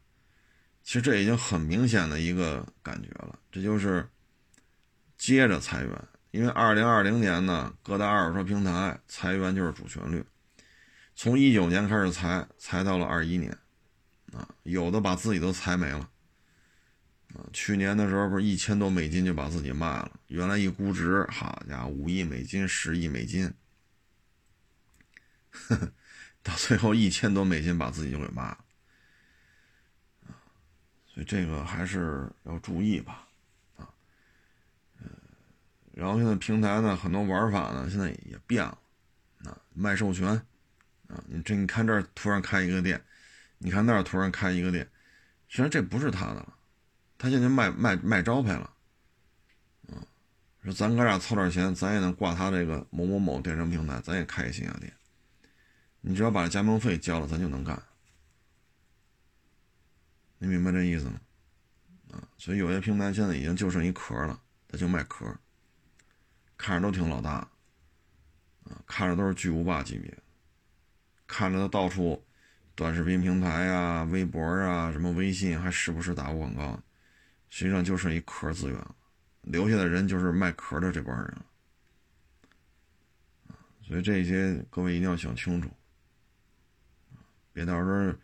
[0.82, 4.08] 其实这已经很明显的一个感觉了，这就是
[5.18, 6.08] 接着裁员。
[6.30, 10.24] 因为二零二零年呢，各大二手车平台裁员就是主旋律，
[11.14, 13.50] 从一九年开始裁，裁到了二一年，
[14.32, 16.08] 啊，有的把自己都裁没了，
[17.34, 23.52] 啊去年的时候不是一千多美金就把自己卖了，原来一估值，好家伙，五亿美金、十亿美金，
[26.42, 28.58] 到最后一千多美金把自己就给卖了。
[31.06, 33.26] 所以这个还是要注意吧，
[33.76, 33.88] 啊，
[35.00, 35.08] 呃，
[35.94, 38.78] 然后现在平台呢，很多玩法呢，现在也变了，
[39.44, 40.28] 啊，卖授权，
[41.08, 43.02] 啊，你这你看这儿突然开一个店，
[43.56, 44.86] 你看那儿突然开一个店，
[45.48, 46.55] 实际上这不是他的了，
[47.18, 48.70] 他现在卖卖卖招牌了，
[49.88, 50.04] 啊，
[50.62, 54.92] 说咱哥俩凑点钱，咱也能挂他这个某某某电商平台，咱也开一线下店，
[56.00, 57.82] 你只要把加盟费交了，咱就能干。
[60.38, 61.20] 你明白这意思吗？
[62.12, 64.38] 啊，所以有些平台现在已经就剩一壳了，
[64.68, 65.26] 他就卖壳，
[66.58, 67.30] 看着都挺老大，
[68.64, 70.16] 啊，看着都是巨无霸级别，
[71.26, 72.22] 看着他到处
[72.74, 76.78] 短视频平台呀、微博啊、什么微信，还时不时打广告，
[77.56, 78.78] 实际上就剩一壳资源，
[79.40, 81.36] 留下的人就是卖壳的这帮人
[83.80, 85.70] 所以这些各位一定要想清楚，
[87.54, 88.14] 别到时候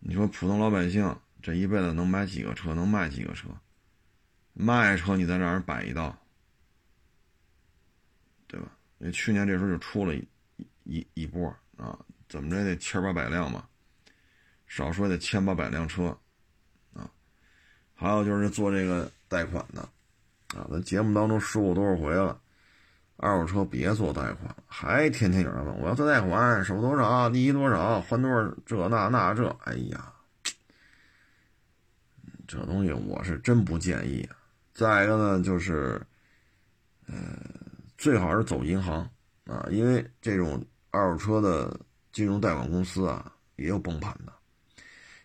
[0.00, 1.16] 你说普通老百姓。
[1.40, 3.48] 这一辈子能买几个车，能卖几个车？
[4.52, 6.16] 卖车你再让人摆一道，
[8.48, 8.66] 对吧？
[8.98, 10.28] 因为去年这时候就出了一
[10.82, 11.96] 一一波啊，
[12.28, 13.68] 怎么着也得千八百辆吧，
[14.66, 16.16] 少说得千八百辆车。
[18.02, 19.80] 还有就是做这个贷款的
[20.58, 22.36] 啊，咱节目当中说过多少回了，
[23.16, 30.12] 二手车别做贷款，还天天有人问我要做贷款，首付多少，利息多少，还多少这那那这，哎呀。
[32.48, 34.28] 这东西我是真不建议。
[34.74, 35.98] 再一个呢，就是，
[37.06, 37.14] 呃，
[37.96, 39.08] 最好是走银行
[39.46, 41.80] 啊，因为这种二手车的
[42.12, 44.32] 金融贷款公司啊，也有崩盘的。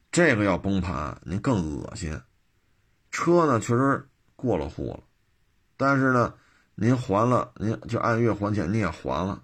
[0.10, 2.18] 这个要崩盘，您更恶心。
[3.18, 5.04] 车呢，确实过了户了，
[5.76, 6.36] 但是呢，
[6.76, 9.44] 您还了，您就按月还钱，你也还了，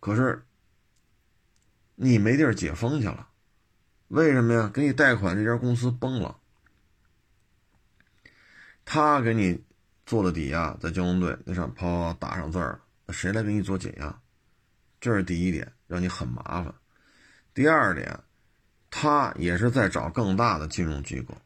[0.00, 0.42] 可是
[1.96, 3.28] 你没地儿解封去了。
[4.08, 4.70] 为什么呀？
[4.72, 6.34] 给你贷款这家公司崩了。
[8.86, 9.62] 他给你
[10.06, 14.18] 做的抵押在交通队那上啪打上字儿，谁来给你做解押？
[14.98, 16.74] 这是第一点，让你很麻烦。
[17.52, 18.18] 第二点，
[18.90, 21.36] 他也是在找更大的金融机构，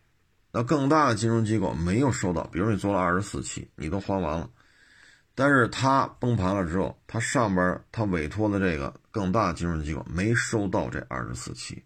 [0.56, 4.48] 那更大的金融机构没有收到，比如你做了二十四期，你都还完了，
[5.34, 11.82] 但是他崩盘了之后，他上边他委托的这个更大的金融机构没收到这二十四期，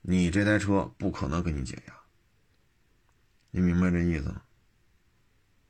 [0.00, 1.94] 你这台车不可能给你解押。
[3.50, 4.40] 你明白这意思吗？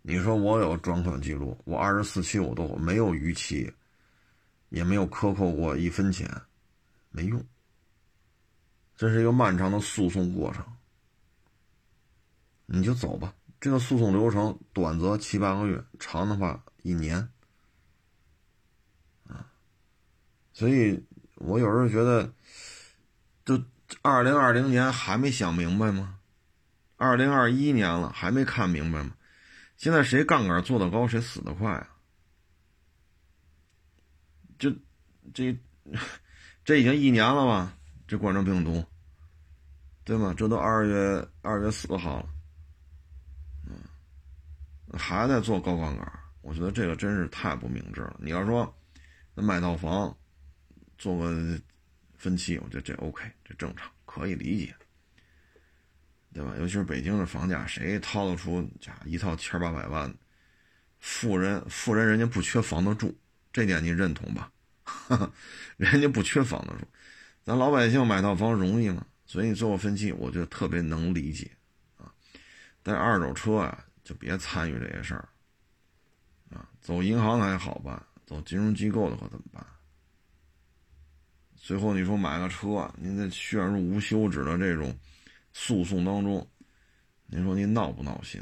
[0.02, 3.68] 你说我有转款记录，我二十四期我都没有逾期，
[4.68, 6.30] 也没有克扣过一分钱，
[7.10, 7.44] 没用。
[8.94, 10.64] 这是一个漫长的诉讼过程，
[12.66, 13.34] 你就走吧。
[13.58, 17.28] 这个诉讼流程短则七八个月，长的话一年。
[19.26, 19.50] 啊，
[20.52, 21.04] 所以
[21.36, 22.32] 我有时候觉得，
[23.44, 23.62] 就
[24.02, 26.18] 二零二零年还没想明白吗？
[26.96, 29.16] 二零二一年了，还没看明白吗？
[29.76, 31.96] 现在谁杠杆做得高，谁死得快啊！
[34.58, 34.70] 就
[35.34, 35.58] 这
[36.64, 37.76] 这已经一年了吧？
[38.06, 38.84] 这冠状病毒，
[40.04, 40.32] 对吗？
[40.34, 42.28] 这都二月二月四号了，
[44.92, 46.12] 还在做高杠杆，
[46.42, 48.16] 我觉得这个真是太不明智了。
[48.20, 48.74] 你要说
[49.34, 50.16] 买套房
[50.98, 51.60] 做个
[52.16, 54.74] 分期，我觉得这 OK，这正常，可以理解。
[56.32, 56.54] 对吧？
[56.58, 60.14] 尤其是北京的房价，谁掏得出家一套千八百万？
[60.98, 63.16] 富人，富人人家不缺房子住，
[63.52, 64.52] 这点你认同吧？
[65.78, 66.86] 人家不缺房子住，
[67.42, 69.06] 咱老百姓买套房容易吗？
[69.24, 71.50] 所以你做个分期，我就特别能理解
[71.96, 72.12] 啊。
[72.82, 75.28] 但二手车啊，就别参与这些事儿
[76.48, 76.70] 啊。
[76.80, 79.66] 走银行还好办，走金融机构的可怎么办？
[81.56, 84.96] 最后你说买个车，您再陷入无休止的这种。
[85.58, 86.46] 诉讼当中，
[87.24, 88.38] 您说您闹不闹心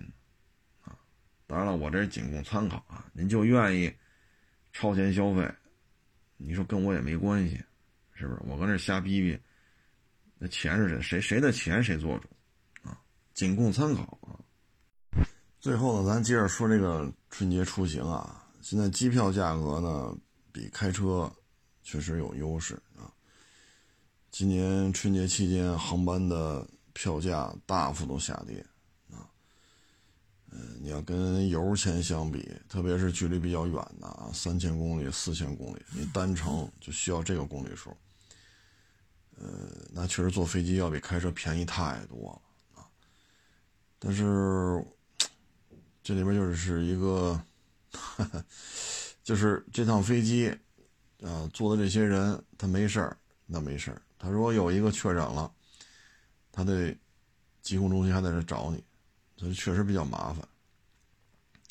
[0.82, 0.98] 啊？
[1.46, 3.08] 当然了，我这仅供参考啊。
[3.12, 3.94] 您就愿意
[4.72, 5.48] 超前消费，
[6.36, 7.54] 你说跟我也没关系，
[8.14, 8.40] 是不是？
[8.44, 9.40] 我跟这瞎逼逼，
[10.38, 11.00] 那钱是谁？
[11.00, 12.28] 谁谁的钱谁做主
[12.82, 13.00] 啊？
[13.32, 14.34] 仅供参考啊。
[15.64, 18.44] 最后呢，咱接着说这个春节出行啊。
[18.60, 20.14] 现在机票价格呢，
[20.52, 21.32] 比开车
[21.82, 23.08] 确实有优势啊。
[24.30, 26.68] 今年春节期间航班的。
[26.96, 28.64] 票价大幅度下跌，
[29.10, 29.26] 啊，
[30.52, 37.90] 嗯，你要跟油钱相比，特别是距离比较远的啊，三千公里、四千公里，你单程就需要这个公里数，
[39.36, 39.48] 呃，
[39.90, 42.86] 那确实坐飞机要比开车便宜太多了啊。
[43.98, 44.80] 但是
[46.04, 47.42] 这里边就是一个，
[49.24, 50.48] 就是这趟飞机
[51.22, 55.52] 啊，坐的这些人他没事儿，那没事儿，他如果有一个确诊了。
[56.56, 56.96] 他的
[57.62, 58.84] 疾控中心还在这找你，
[59.36, 60.46] 所以确实比较麻烦。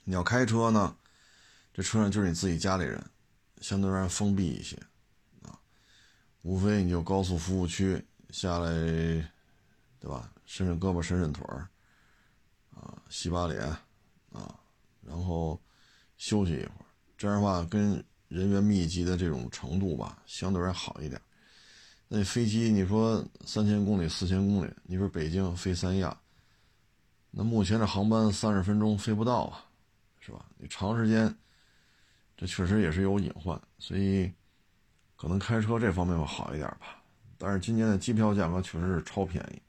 [0.04, 0.94] 你要开车呢，
[1.74, 3.02] 这车上就是你自己家里人，
[3.62, 4.76] 相对而言封闭一些
[5.44, 5.58] 啊。
[6.42, 8.70] 无非你就高速服务区下来，
[10.02, 10.30] 对吧？
[10.46, 11.70] 伸伸胳膊，伸伸腿儿，
[12.76, 13.74] 啊，洗把脸，
[14.34, 14.60] 啊，
[15.02, 15.58] 然后
[16.18, 16.86] 休息一会儿。
[17.18, 21.22] 这样的话，跟人员密集的这种程度吧，相对而好一点。
[22.08, 26.16] 那飞机你说三千公里、四千公里，你说北京飞三亚，
[27.32, 29.66] 那目前这航班三十分钟飞不到啊，
[30.20, 30.46] 是吧？
[30.58, 31.34] 你长时间，
[32.36, 34.32] 这确实也是有隐患，所以
[35.16, 37.02] 可能开车这方面会好一点吧。
[37.38, 39.62] 但是今年的机票价格确实是超便宜，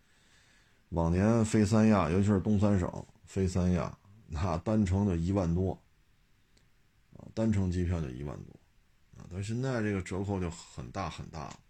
[0.91, 3.97] 往年飞三亚，尤其是东三省飞三亚，
[4.35, 5.72] 那单程就一万多，
[7.16, 8.53] 啊，单程机票就一万多，
[9.16, 11.61] 啊，但现在这个折扣就很大很大了。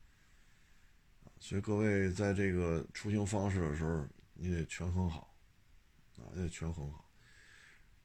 [1.38, 5.32] 所以各位在这个出行方式的时候，你得权衡好，
[6.16, 7.04] 啊，得权衡好。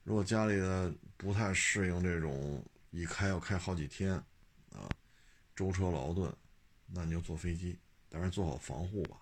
[0.04, 4.12] 如果家里的不太适应这种一开要开好几天，
[4.72, 4.86] 啊，
[5.56, 6.30] 舟车劳顿，
[6.86, 9.16] 那你就坐飞机，当然做好防护吧，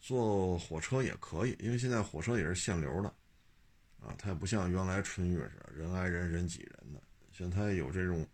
[0.00, 3.08] 坐火车也可以，因为现在火车也是限流的，
[4.00, 8.26] 啊，它也不像原来春运似的，人挨人人挤人的，现在它有这种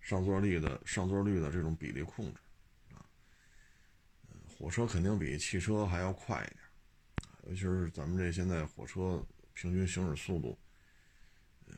[0.00, 2.40] 上座率的上座率的这种比例控制。
[2.94, 3.04] 啊
[4.58, 6.58] 火车肯定比汽车还要快一点，
[7.48, 9.20] 尤其是咱们这现在火车
[9.54, 10.56] 平均行驶速度，
[11.66, 11.74] 呃，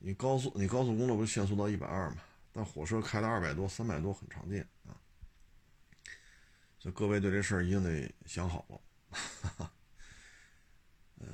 [0.00, 2.16] 你高速你高速公路不是限速到一百二嘛？
[2.52, 4.66] 但火车开到二百多、三百多很常见。
[6.92, 9.72] 各位对这事儿一定得想好了。
[11.18, 11.26] 呃，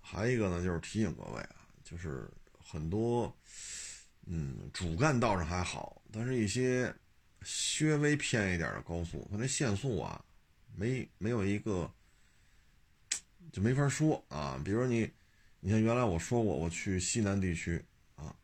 [0.00, 3.36] 还一个呢，就是提醒各位啊，就是很多，
[4.26, 6.94] 嗯，主干道上还好，但是一些。
[7.46, 10.24] 稍微偏一点的高速，它那限速啊，
[10.74, 11.92] 没没有一个
[13.52, 14.58] 就没法说啊。
[14.64, 15.12] 比如你，
[15.60, 17.84] 你像原来我说过，我去西南地区
[18.14, 18.34] 啊，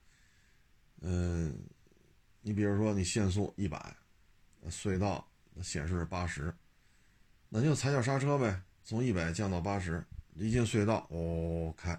[1.01, 1.59] 嗯，
[2.43, 3.97] 你比如说你限速一百，
[4.69, 5.27] 隧道
[5.63, 6.55] 显示是八十，
[7.49, 10.05] 那就踩脚刹车呗，从一百降到八十，
[10.35, 11.99] 一进隧道哦开，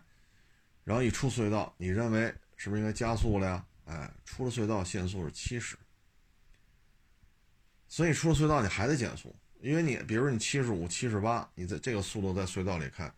[0.83, 3.65] 然后一出隧道，你认为是不是应该加速了呀？
[3.85, 5.77] 哎，出了隧道限速是七十。
[7.87, 13.11] 所以出了隧道你还得减速，因为你比如你七十五、七十八，你在这个速度在隧道里开，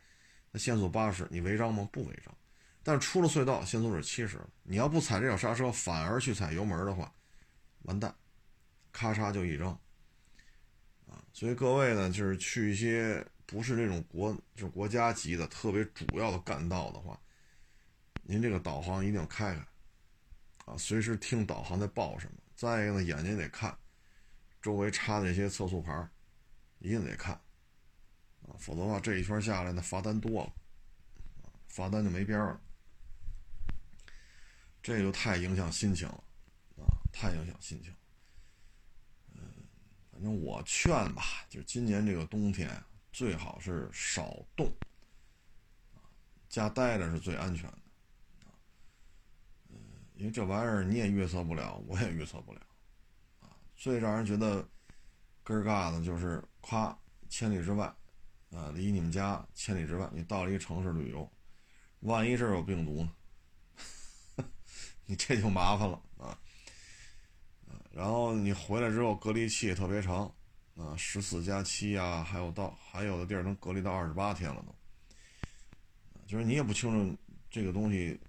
[0.52, 1.88] 那限速八十，你违章吗？
[1.92, 2.36] 不违章。
[2.82, 7.14] 但出了隧道限速是七十，你要不踩这脚刹车，反而去踩油门的话，
[7.84, 8.14] 完蛋，
[8.92, 9.78] 咔嚓就一扔。
[11.34, 17.20] 所以各位呢，就是去一些不是那种国就是国家级的特别主要的干道的话，
[18.22, 19.66] 您这个导航一定要开开，
[20.72, 22.34] 啊，随时听导航在报什么。
[22.56, 23.76] 再一个呢，眼睛得看。
[24.62, 26.08] 周围插的那些测速牌
[26.80, 27.34] 一定得看
[28.44, 30.54] 啊，否则的话这一圈下来那罚单多了，
[31.68, 32.62] 罚单就没边了，
[34.82, 36.24] 这就太影响心情了
[36.78, 37.94] 啊，太影响心情。
[40.24, 44.72] 反正我劝吧，就是今年这个冬天最好是少动，
[46.48, 47.78] 家待着是最安全的
[49.68, 49.76] 嗯，
[50.16, 52.62] 因为这玩意儿你也预测不了，我也预测不了。
[53.42, 54.66] 啊最让人觉得
[55.44, 56.98] 根儿嘎的，就是夸
[57.28, 57.94] 千里之外，
[58.52, 61.30] 啊，离你们家千里之外，你到了一个城市旅游，
[62.00, 64.48] 万一这儿有病毒呢？
[65.06, 66.40] 你这就麻烦了啊！
[67.94, 70.30] 然后你回来之后隔离期也特别长，
[70.76, 74.76] 啊，十四加七啊，还有到还有的地儿能隔离到二十八天了都，
[76.28, 77.18] 就是你也不清楚
[77.50, 78.20] 这个东西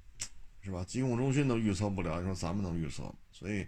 [0.60, 0.84] 是吧？
[0.84, 3.12] 疾控中心都预测不了，你说咱们能预测？
[3.32, 3.66] 所以。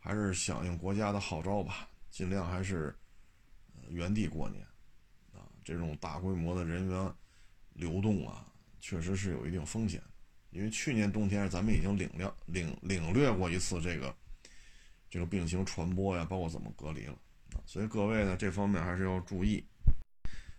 [0.00, 2.96] 还是响应国家的号召吧，尽量还是
[3.88, 4.64] 原地过年
[5.32, 5.42] 啊。
[5.64, 7.12] 这种大规模的人员
[7.74, 8.46] 流动啊，
[8.80, 10.00] 确实是有一定风险。
[10.50, 14.14] 因为去年冬天咱们已经领略领领略过一次这个
[15.10, 17.16] 这个病情传播呀，包括怎么隔离了。
[17.64, 19.64] 所以各位呢，这方面还是要注意。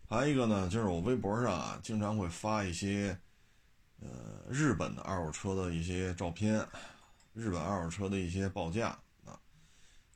[0.07, 3.15] 还有一个呢，就是我微博上啊，经常会发一些
[3.99, 6.67] 呃日本的二手车的一些照片，
[7.33, 9.39] 日本二手车的一些报价啊。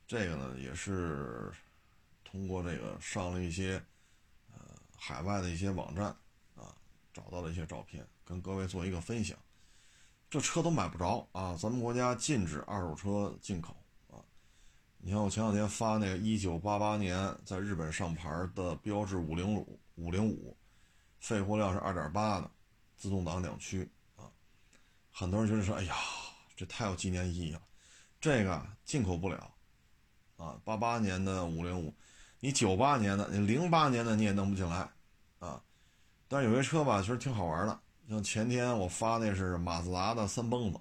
[0.07, 1.51] 这个呢，也是
[2.23, 3.81] 通过这个上了一些
[4.51, 4.57] 呃
[4.97, 6.05] 海外的一些网站
[6.55, 6.73] 啊，
[7.13, 9.37] 找到了一些照片，跟各位做一个分享。
[10.27, 13.75] 这车都买不着啊，咱们国家禁止二手车进口。
[15.05, 20.55] 你看我前两天发那个一九八八年在日本上牌的标致五零五五零五，
[21.19, 22.49] 肺活量是二点八的
[22.95, 24.31] 自动挡两驱啊，
[25.11, 25.93] 很多人觉得说，哎呀，
[26.55, 27.61] 这太有纪念意义了，
[28.21, 29.53] 这个进口不了。
[30.37, 31.93] 啊，八八年的五零五，
[32.39, 34.89] 你九八年的，你零八年的你也弄不进来，
[35.39, 35.61] 啊，
[36.29, 37.77] 但是有些车吧，其实挺好玩的。
[38.07, 40.79] 像前天我发那是马自达的三蹦子，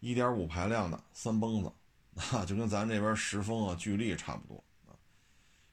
[0.00, 1.70] 一点五排量的三蹦子，
[2.32, 4.92] 啊，就跟咱这边时风啊、巨力差不多啊。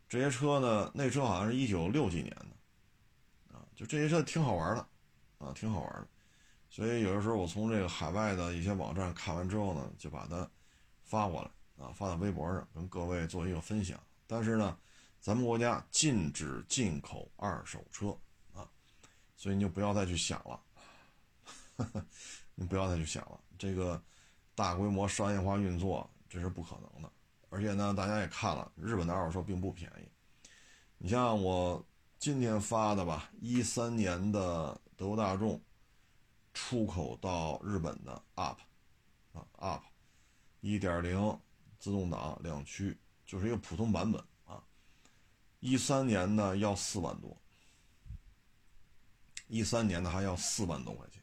[0.07, 4.87] 这些车呢，那车好像是一九六几年的，啊，就这些车挺好玩的，
[5.39, 6.07] 啊，挺好玩的。
[6.69, 10.49] 所以有的时候我从这个海外的一些网站看完之后呢，就把它
[11.03, 11.49] 发过来。
[11.77, 14.01] 啊，发到微博上跟各位做一个分享。
[14.25, 14.75] 但是呢，
[15.21, 18.17] 咱们国家禁止进口二手车
[18.51, 18.67] 啊，
[19.35, 20.59] 所以你就不要再去想了，
[22.55, 24.01] 你不要再去想了，这个
[24.55, 27.11] 大规模商业化运作这是不可能的。
[27.49, 30.09] 而且呢，大家也看了，日本的二手车并不便宜。
[30.97, 31.85] 你像我
[32.19, 35.61] 今天发的吧，一三年的德国大众
[36.53, 38.57] 出口到日本的 UP
[39.33, 39.81] 啊 UP
[40.59, 41.39] 一点零
[41.79, 44.61] 自动挡两驱，就是一个普通版本啊。
[45.59, 47.37] 一三年的要四万多，
[49.47, 51.16] 一三年的还要四万多块钱，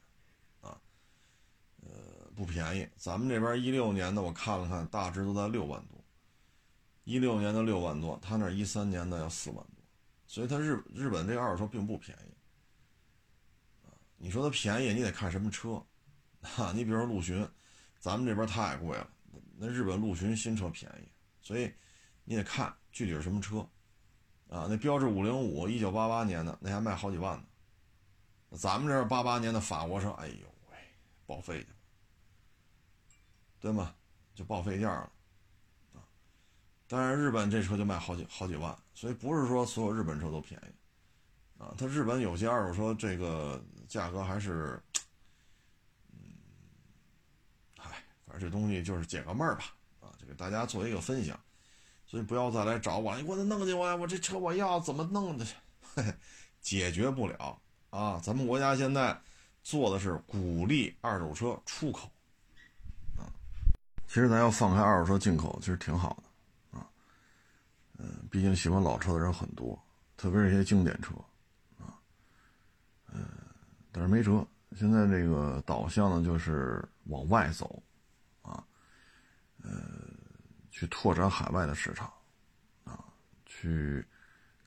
[2.35, 2.87] 不便宜。
[2.97, 6.03] 咱们这边一六年的我看了看，大致都在六万多。
[7.05, 9.83] 一六年的六万多，他那一三年的要四万多，
[10.25, 15.79] 所以他日日本这个二手车并不便宜，啊，你说它便宜，你得看什么车，
[16.41, 17.47] 哈，你比如说陆巡，
[17.99, 19.07] 咱们这边太贵了，
[19.55, 21.07] 那日本陆巡新车便宜，
[21.43, 21.71] 所以
[22.23, 23.59] 你得看具体是什么车，
[24.49, 30.77] 啊，那标致五零五一九八八年的那还卖好几万呢，咱们这八八年的法国车，哎呦喂，
[31.27, 31.63] 报废，
[33.65, 33.95] 对吗？
[34.35, 35.11] 就报废价了。
[35.95, 36.05] 啊
[36.87, 44.79] 但是日本这车就卖好几好几万，所以不是说所有日本车都便宜，啊，它日本有些二手车这个价格还是，
[46.11, 46.19] 嗯，
[47.75, 51.39] 嗨，反正这东西就是解个闷儿吧，啊，就给大家做一个分享，
[52.05, 55.47] 所以不要再来找我，你给我弄去我，我这车我要怎么弄的？
[56.61, 57.59] 解决不了
[57.89, 58.21] 啊！
[58.23, 59.19] 咱们国家现在
[59.63, 62.11] 做的是鼓励二手车出口，
[64.07, 66.87] 其实咱要放开二手车进口，其实挺好的啊。
[67.97, 69.77] 嗯，毕竟喜欢老车的人很多，
[70.15, 71.13] 特别是一些经典车，
[71.77, 71.99] 啊，
[73.11, 73.25] 嗯，
[73.91, 74.45] 但是没辙，
[74.77, 77.81] 现在这个导向呢就是往外走，
[78.41, 78.63] 啊，
[79.63, 79.71] 呃，
[80.69, 82.09] 去拓展海外的市场，
[82.85, 83.03] 啊，
[83.45, 84.05] 去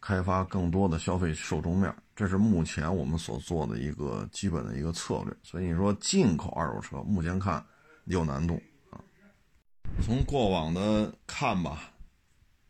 [0.01, 5.34] 开发更多的消费受众面，这是目前我们所做的一个基本的一个策略。
[5.43, 7.64] 所以你说进口二手车，目前看
[8.05, 8.61] 有难度。
[10.03, 11.92] 从过往的看吧。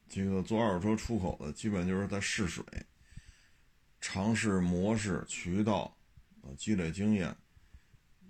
[0.08, 2.64] 这个做二手车出口的，基本就是在试水、
[4.00, 5.94] 尝试模式、渠道，
[6.42, 7.36] 啊，积累经验。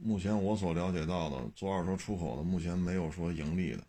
[0.01, 3.87] 目前我所了解到的，做二手车出口的，目前没有说盈利的，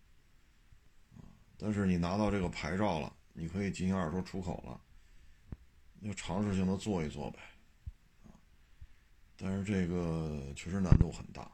[1.57, 4.80] 但是你拿到这个牌照了，你可以进行二手车出口了，
[6.01, 7.39] 就尝试性的做一做呗，
[9.36, 11.51] 但是这个确实难度很大，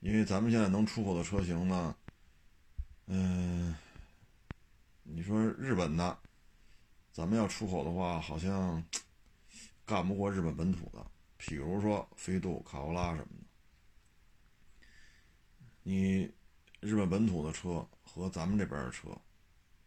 [0.00, 1.96] 因为咱们现在能出口的车型呢，
[3.06, 3.74] 嗯。
[5.12, 6.18] 你说日本的，
[7.12, 8.80] 咱们要出口的话，好像
[9.84, 11.04] 干不过日本本土的。
[11.36, 14.86] 比如说飞度、卡罗拉什么的，
[15.82, 16.30] 你
[16.78, 19.08] 日本本土的车和咱们这边的车，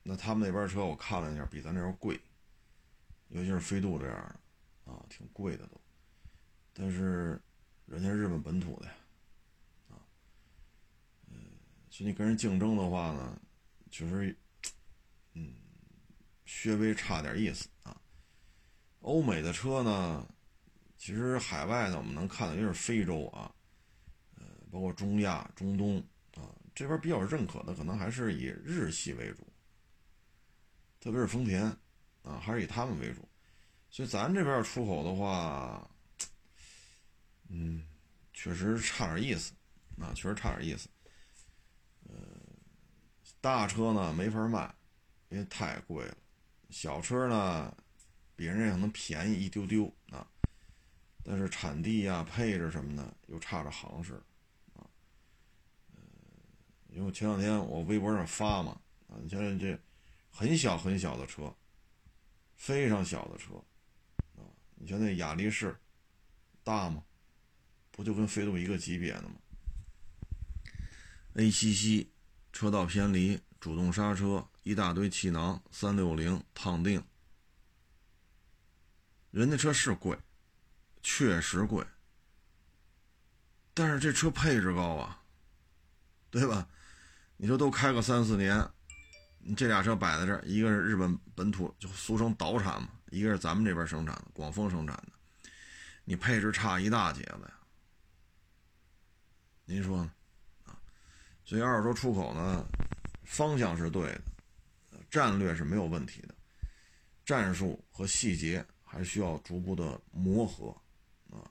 [0.03, 2.20] 那他们那边车我看了一下，比咱这边贵，
[3.30, 4.16] 尤其是飞度这样
[4.86, 5.80] 的啊，挺贵的都。
[6.74, 7.41] 但是
[7.86, 8.93] 人家日本本土的呀，
[11.94, 13.39] 所以你跟人竞争的话呢，
[13.91, 14.36] 确实。
[15.34, 15.54] 嗯，
[16.44, 17.96] 稍微差点意思啊。
[19.02, 20.28] 欧美的车呢，
[20.98, 23.54] 其实海外呢，我们能看到，就是非洲啊，
[24.38, 26.00] 呃，包括中亚、中东
[26.34, 29.48] 啊，这边比较认可的，可能还是以日系为主，
[31.00, 31.64] 特别是丰田
[32.24, 33.30] 啊，还是以他们为主。
[33.91, 35.88] 所以咱这边出口的话，
[37.50, 37.88] 嗯，
[38.34, 39.54] 确实差点意思
[40.00, 40.89] 啊，确实差点意思。
[43.44, 44.74] 大车呢没法卖。
[45.30, 46.16] 因为太贵了，
[46.70, 47.76] 小车呢，
[48.36, 50.28] 比人家可能便宜一丢丢啊，
[51.24, 54.14] 但是产地呀、配置什么的又差着行市，
[54.76, 54.86] 啊，
[55.96, 56.02] 呃，
[56.89, 59.76] 因为前两天我微博上发嘛，啊，你像这
[60.30, 61.52] 很小很小的车，
[62.56, 63.56] 非常小的车，
[64.36, 65.76] 啊，你像那雅力士，
[66.64, 67.04] 大吗？
[67.89, 69.36] 不就跟飞度一个级别的吗
[71.34, 72.12] ？A 七七，
[72.54, 74.47] 车道偏离，主动刹车。
[74.64, 77.04] 一大堆气囊，三六零烫定，
[79.30, 80.18] 人家车是贵，
[81.01, 81.86] 确实贵，
[83.74, 85.22] 但是这车配置高啊，
[86.30, 86.66] 对吧？
[87.36, 88.66] 你说都开个三四年，
[89.39, 95.12] 你这俩车摆在这儿，一个是日本本土，就俗称岛产嘛，一个是咱们这边生产的，广丰生产的，
[96.06, 97.54] 你配置差一大截子呀，
[99.66, 100.12] 您说呢？
[101.54, 102.66] 所以二手车出口呢，
[103.26, 104.22] 方向是对的。
[105.08, 106.34] 战略是没有问题的，
[107.24, 110.76] 战术和细节还需要逐步的磨合，
[111.30, 111.45] 啊，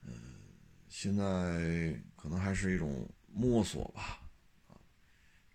[0.00, 0.12] 嗯，
[0.88, 4.18] 现在可能还是一种摸索吧，
[4.66, 4.74] 啊，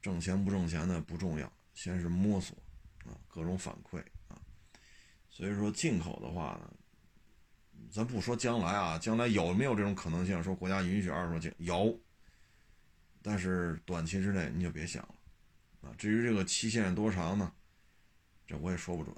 [0.01, 2.55] 挣钱不挣钱的不重要，先是摸索
[2.99, 3.99] 啊，各种反馈
[4.29, 4.39] 啊。
[5.29, 6.71] 所以说进口的话呢，
[7.91, 10.41] 咱不说将来啊，将来有没有这种可能性？
[10.41, 11.99] 说国家允许二手车进有，
[13.27, 15.15] 但是短期之内你就别想了
[15.81, 15.93] 啊。
[15.97, 17.51] 至于这个期限多长呢？
[18.45, 19.13] 这我也说不准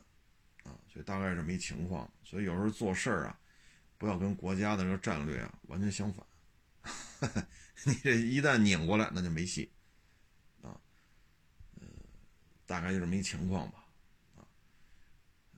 [0.64, 0.74] 啊。
[0.92, 2.12] 所以大概这么一情况。
[2.24, 3.40] 所以有时候做事儿啊，
[4.00, 6.26] 不要跟国家的这个战略啊完全相反。
[7.86, 9.72] 你这一旦拧过来，那就没戏
[10.64, 10.74] 啊。
[11.80, 11.86] 呃，
[12.66, 13.86] 大概就这么一情况吧。
[14.38, 14.42] 啊，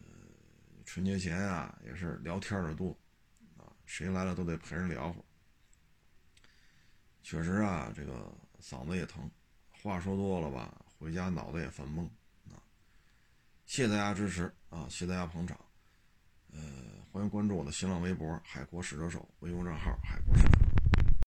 [0.02, 0.04] 呃，
[0.84, 3.00] 春节前啊也是聊天的多
[3.56, 5.24] 啊，谁来了都得陪人聊会儿。
[7.24, 9.30] 确实啊，这个嗓子也疼，
[9.70, 12.04] 话说多了吧，回家脑子也犯懵
[12.50, 12.60] 啊。
[13.66, 15.58] 谢谢大家支持啊，谢谢大家捧场。
[16.54, 16.60] 呃，
[17.12, 20.50] 欢迎关注我的新浪微博“海阔使者手”微博账号“海阔试车”。